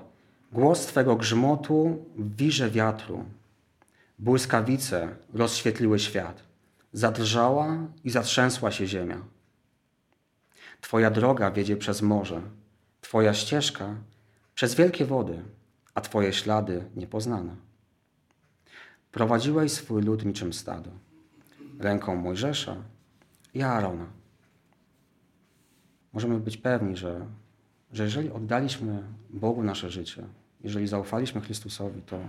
Głos 0.51 0.85
Twego 0.85 1.15
grzmotu 1.15 2.05
w 2.17 2.35
wirze 2.35 2.69
wiatru. 2.69 3.25
Błyskawice 4.19 5.15
rozświetliły 5.33 5.99
świat. 5.99 6.48
Zadrżała 6.93 7.77
i 8.03 8.09
zatrzęsła 8.09 8.71
się 8.71 8.87
ziemia. 8.87 9.21
Twoja 10.81 11.11
droga 11.11 11.51
wiedzie 11.51 11.77
przez 11.77 12.01
morze, 12.01 12.41
Twoja 13.01 13.33
ścieżka 13.33 13.95
przez 14.55 14.75
wielkie 14.75 15.05
wody 15.05 15.43
a 15.99 16.01
Twoje 16.01 16.33
ślady 16.33 16.85
niepoznane. 16.95 17.55
Prowadziłeś 19.11 19.71
swój 19.71 20.01
lud 20.01 20.25
niczym 20.25 20.53
stado, 20.53 20.91
ręką 21.79 22.15
Mojżesza 22.15 22.75
i 23.53 23.61
Aarona. 23.61 24.05
Możemy 26.13 26.39
być 26.39 26.57
pewni, 26.57 26.97
że, 26.97 27.25
że 27.91 28.03
jeżeli 28.03 28.31
oddaliśmy 28.31 29.03
Bogu 29.29 29.63
nasze 29.63 29.89
życie, 29.89 30.23
jeżeli 30.63 30.87
zaufaliśmy 30.87 31.41
Chrystusowi, 31.41 32.01
to, 32.01 32.19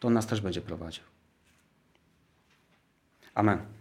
to 0.00 0.08
On 0.08 0.14
nas 0.14 0.26
też 0.26 0.40
będzie 0.40 0.60
prowadził. 0.60 1.04
Amen. 3.38 3.77